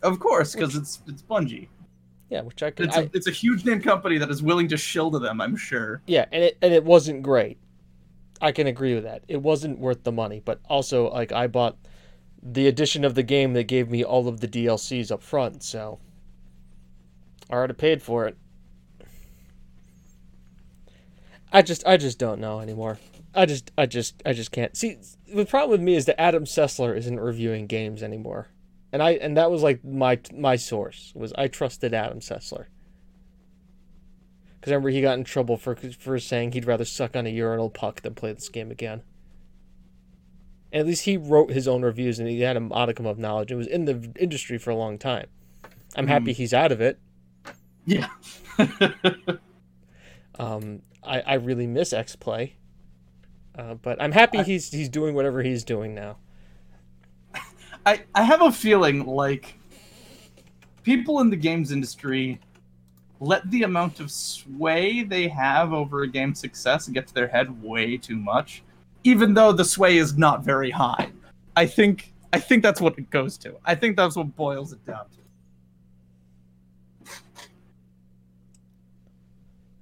[0.02, 1.68] Of course, because it's it's Bungie.
[2.30, 2.86] Yeah, which I could.
[2.86, 5.40] It's, a, it's a huge name company that is willing to shill to them.
[5.40, 6.02] I'm sure.
[6.06, 7.58] Yeah, and it and it wasn't great.
[8.40, 9.24] I can agree with that.
[9.26, 11.76] It wasn't worth the money, but also like I bought
[12.40, 15.98] the edition of the game that gave me all of the DLCs up front, so
[17.50, 18.36] I already paid for it.
[21.52, 22.98] I just I just don't know anymore.
[23.34, 24.76] I just I just I just can't.
[24.76, 24.98] See,
[25.32, 28.48] the problem with me is that Adam Sessler isn't reviewing games anymore.
[28.92, 32.66] And I and that was like my my source was I trusted Adam Sessler.
[34.60, 37.70] Cuz remember he got in trouble for for saying he'd rather suck on a urinal
[37.70, 39.02] puck than play this game again.
[40.72, 43.50] And at least he wrote his own reviews and he had a modicum of knowledge.
[43.50, 45.28] It was in the industry for a long time.
[45.96, 46.10] I'm mm.
[46.10, 46.98] happy he's out of it.
[47.86, 48.08] Yeah.
[50.38, 52.56] um, I, I really miss X Play.
[53.56, 56.18] Uh, but I'm happy I, he's he's doing whatever he's doing now.
[57.84, 59.58] I I have a feeling like
[60.82, 62.40] people in the games industry
[63.20, 67.62] let the amount of sway they have over a game's success get to their head
[67.62, 68.62] way too much,
[69.02, 71.10] even though the sway is not very high.
[71.56, 73.56] I think I think that's what it goes to.
[73.64, 75.18] I think that's what boils it down to.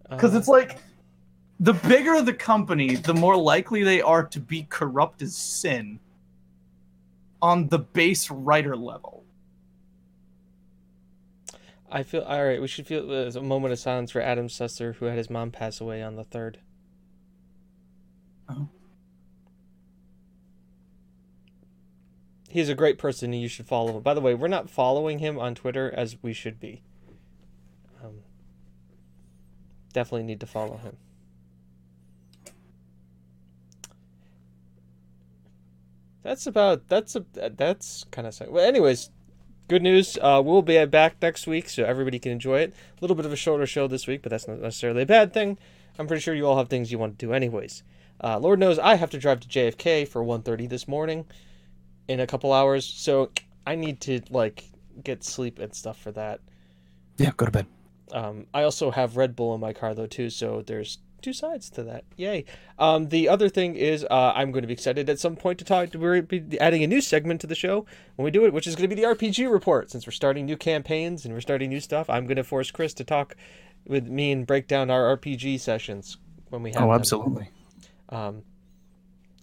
[0.08, 0.78] Because uh, it's like
[1.58, 6.00] the bigger the company, the more likely they are to be corrupt as sin
[7.40, 9.24] on the base writer level.
[11.90, 12.60] I feel all right.
[12.60, 15.50] We should feel uh, a moment of silence for Adam Sessler, who had his mom
[15.50, 16.58] pass away on the third.
[18.48, 18.68] Oh.
[22.48, 24.02] He's a great person, and you should follow him.
[24.02, 26.82] By the way, we're not following him on Twitter as we should be.
[28.02, 28.20] Um,
[29.92, 30.96] definitely need to follow him.
[36.26, 38.50] That's about that's a that's kind of sad.
[38.50, 38.66] well.
[38.66, 39.10] Anyways,
[39.68, 40.18] good news.
[40.20, 42.74] Uh, we'll be back next week, so everybody can enjoy it.
[42.74, 45.32] A little bit of a shorter show this week, but that's not necessarily a bad
[45.32, 45.56] thing.
[45.98, 47.84] I'm pretty sure you all have things you want to do, anyways.
[48.22, 51.26] Uh, Lord knows I have to drive to JFK for 1:30 this morning
[52.08, 53.30] in a couple hours, so
[53.64, 54.64] I need to like
[55.04, 56.40] get sleep and stuff for that.
[57.18, 57.66] Yeah, go to bed.
[58.12, 61.68] Um, I also have Red Bull in my car though too, so there's two sides
[61.70, 62.04] to that.
[62.16, 62.44] Yay!
[62.78, 65.64] Um, the other thing is, uh, I'm going to be excited at some point to
[65.64, 65.92] talk.
[65.92, 68.76] We're be adding a new segment to the show when we do it, which is
[68.76, 69.90] going to be the RPG report.
[69.90, 72.94] Since we're starting new campaigns and we're starting new stuff, I'm going to force Chris
[72.94, 73.34] to talk
[73.88, 76.16] with me and break down our RPG sessions
[76.50, 76.84] when we have.
[76.84, 76.94] Oh, them.
[76.94, 77.50] absolutely.
[78.08, 78.44] Um,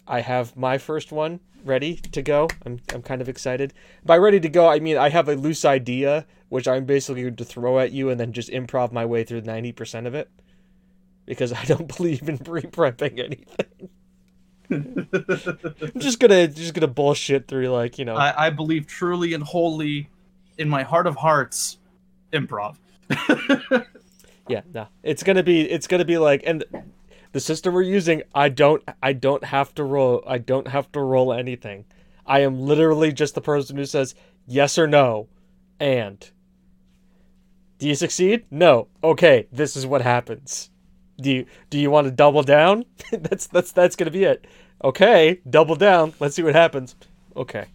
[0.08, 2.48] I have my first one ready to go.
[2.66, 3.74] I'm, I'm kind of excited.
[4.06, 7.36] By ready to go, I mean I have a loose idea, which I'm basically going
[7.36, 10.30] to throw at you and then just improv my way through 90% of it.
[11.26, 13.90] Because I don't believe in pre-prepping anything.
[14.72, 18.16] I'm just gonna just gonna bullshit through like you know.
[18.16, 20.10] I, I believe truly and wholly,
[20.58, 21.78] in my heart of hearts,
[22.32, 22.78] improv.
[24.50, 26.64] yeah no it's gonna be it's gonna be like and
[27.32, 31.00] the system we're using i don't i don't have to roll i don't have to
[31.00, 31.86] roll anything.
[32.26, 34.16] I am literally just the person who says
[34.48, 35.28] yes or no
[35.80, 36.30] and.
[37.80, 38.46] Do you succeed?
[38.50, 38.88] No.
[39.04, 40.70] Okay this is what happens
[41.24, 44.46] do you do you want to double down that's that's that's gonna be it
[44.84, 46.96] okay double down let's see what happens
[47.36, 47.66] okay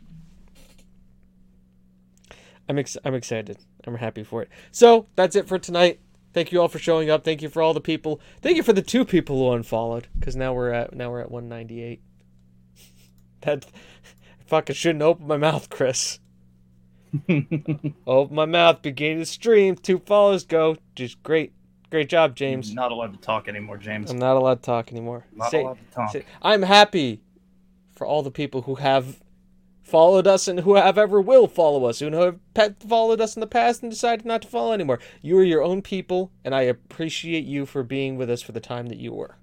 [2.68, 6.00] i'm ex- i'm excited i'm happy for it so that's it for tonight
[6.34, 7.24] Thank you all for showing up.
[7.24, 8.20] Thank you for all the people.
[8.42, 11.30] Thank you for the two people who unfollowed, because now we're at now we're at
[11.30, 12.00] 198.
[13.42, 13.66] That
[14.46, 16.18] fucking shouldn't open my mouth, Chris.
[18.06, 19.76] open my mouth, beginning the stream.
[19.76, 20.76] Two follows go.
[20.96, 21.52] Just great,
[21.90, 22.72] great job, James.
[22.74, 24.10] Not allowed to talk anymore, James.
[24.10, 25.24] I'm not allowed to talk anymore.
[25.34, 26.12] Not Say- allowed to talk.
[26.12, 27.20] say- I'm happy
[27.94, 29.20] for all the people who have
[29.82, 32.38] followed us and who have ever will follow us, who have
[32.86, 34.98] followed us in the past and decided not to follow anymore.
[35.22, 38.60] You are your own people, and I appreciate you for being with us for the
[38.60, 39.36] time that you were.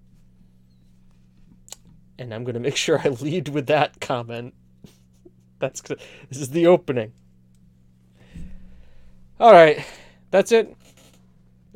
[2.20, 4.54] And I'm going to make sure I lead with that comment.
[5.60, 5.82] That's.
[5.82, 5.98] This
[6.38, 7.14] is the opening.
[9.39, 9.84] All right,
[10.32, 10.74] that's it.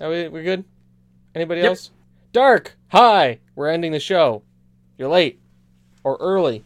[0.02, 0.64] Are we we good?
[1.36, 1.70] Anybody Yep.
[1.70, 1.92] else?
[2.32, 2.78] Dark.
[2.90, 3.40] Hi.
[3.56, 4.44] We're ending the show.
[4.98, 5.40] You're late
[6.04, 6.64] or early.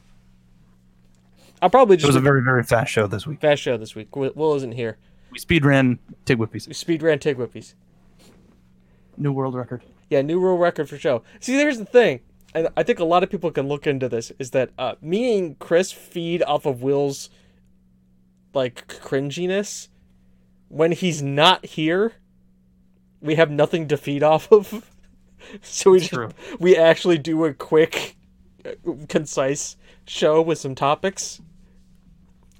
[1.61, 2.05] I'll probably just.
[2.05, 3.39] It was a very, very fast show this week.
[3.39, 4.15] fast show this week.
[4.15, 4.97] Will, Will isn't here.
[5.31, 6.67] We speed ran Tig Whippies.
[6.67, 7.73] We speed ran Tig Whippies.
[9.17, 9.81] New world record.
[10.09, 11.23] Yeah, new world record for show.
[11.39, 12.19] See, there's the thing,
[12.53, 14.31] and I think a lot of people can look into this.
[14.37, 17.29] Is that uh, me and Chris feed off of Will's
[18.53, 19.87] like cringiness
[20.67, 22.13] when he's not here.
[23.23, 24.85] We have nothing to feed off of,
[25.61, 28.15] so we just, we actually do a quick,
[28.65, 28.71] uh,
[29.09, 31.41] concise show with some topics.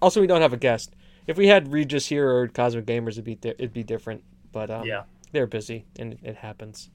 [0.02, 0.96] Also, we don't have a guest.
[1.28, 4.24] If we had Regis here or Cosmic Gamers, it'd be it'd be different.
[4.52, 5.04] But um, Yeah.
[5.32, 6.90] they're busy and it, happens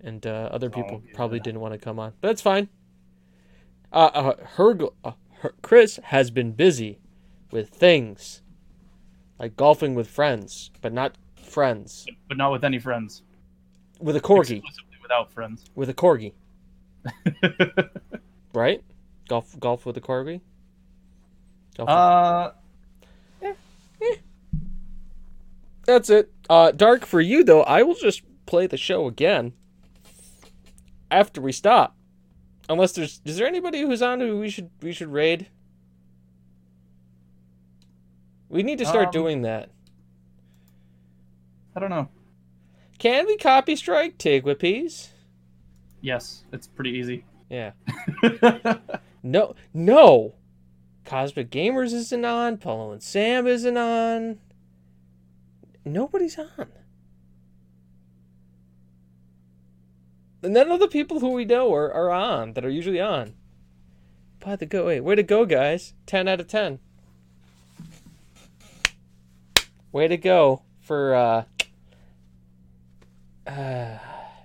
[0.00, 2.68] and uh, other people Oh, probably didn't want to come on but it's fine
[3.92, 6.98] uh, uh, Herg- uh, Her- chris has been busy
[7.52, 8.42] with things
[9.38, 11.14] like golfing with friends but not
[11.44, 13.22] friends But not with any friends.
[14.00, 14.62] with a corgi
[15.02, 15.64] without friends.
[15.74, 16.32] with a corgi
[18.54, 18.82] right
[19.28, 20.40] golf golf with a corgi
[21.76, 22.52] golf with- uh,
[25.86, 26.32] That's it.
[26.48, 27.62] Uh, Dark for you though.
[27.62, 29.52] I will just play the show again
[31.10, 31.94] after we stop.
[32.70, 35.48] Unless there's is there anybody who's on who we should we should raid?
[38.48, 39.68] We need to start Um, doing that.
[41.76, 42.08] I don't know.
[42.98, 45.08] Can we copy strike Tigwippies?
[46.00, 47.24] Yes, it's pretty easy.
[47.50, 47.72] Yeah.
[49.24, 50.34] No, no.
[51.06, 52.58] Cosmic Gamers isn't on.
[52.58, 54.38] Polo and Sam isn't on.
[55.82, 56.68] Nobody's on.
[60.42, 63.32] And none of the people who we know are, are on that are usually on.
[64.40, 65.94] By the go, wait, way to go, guys!
[66.04, 66.80] Ten out of ten.
[69.90, 71.14] Way to go for.
[71.14, 71.44] uh...
[73.46, 73.98] uh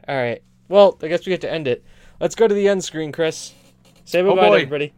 [0.08, 0.42] all right.
[0.68, 1.84] Well, I guess we get to end it.
[2.20, 3.54] Let's go to the end screen, Chris.
[4.06, 4.56] Say bye Oh, bye, boy.
[4.56, 4.94] everybody.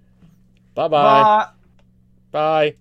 [0.74, 1.24] Bye bye.
[1.24, 1.47] Bye.
[2.32, 2.76] Bye.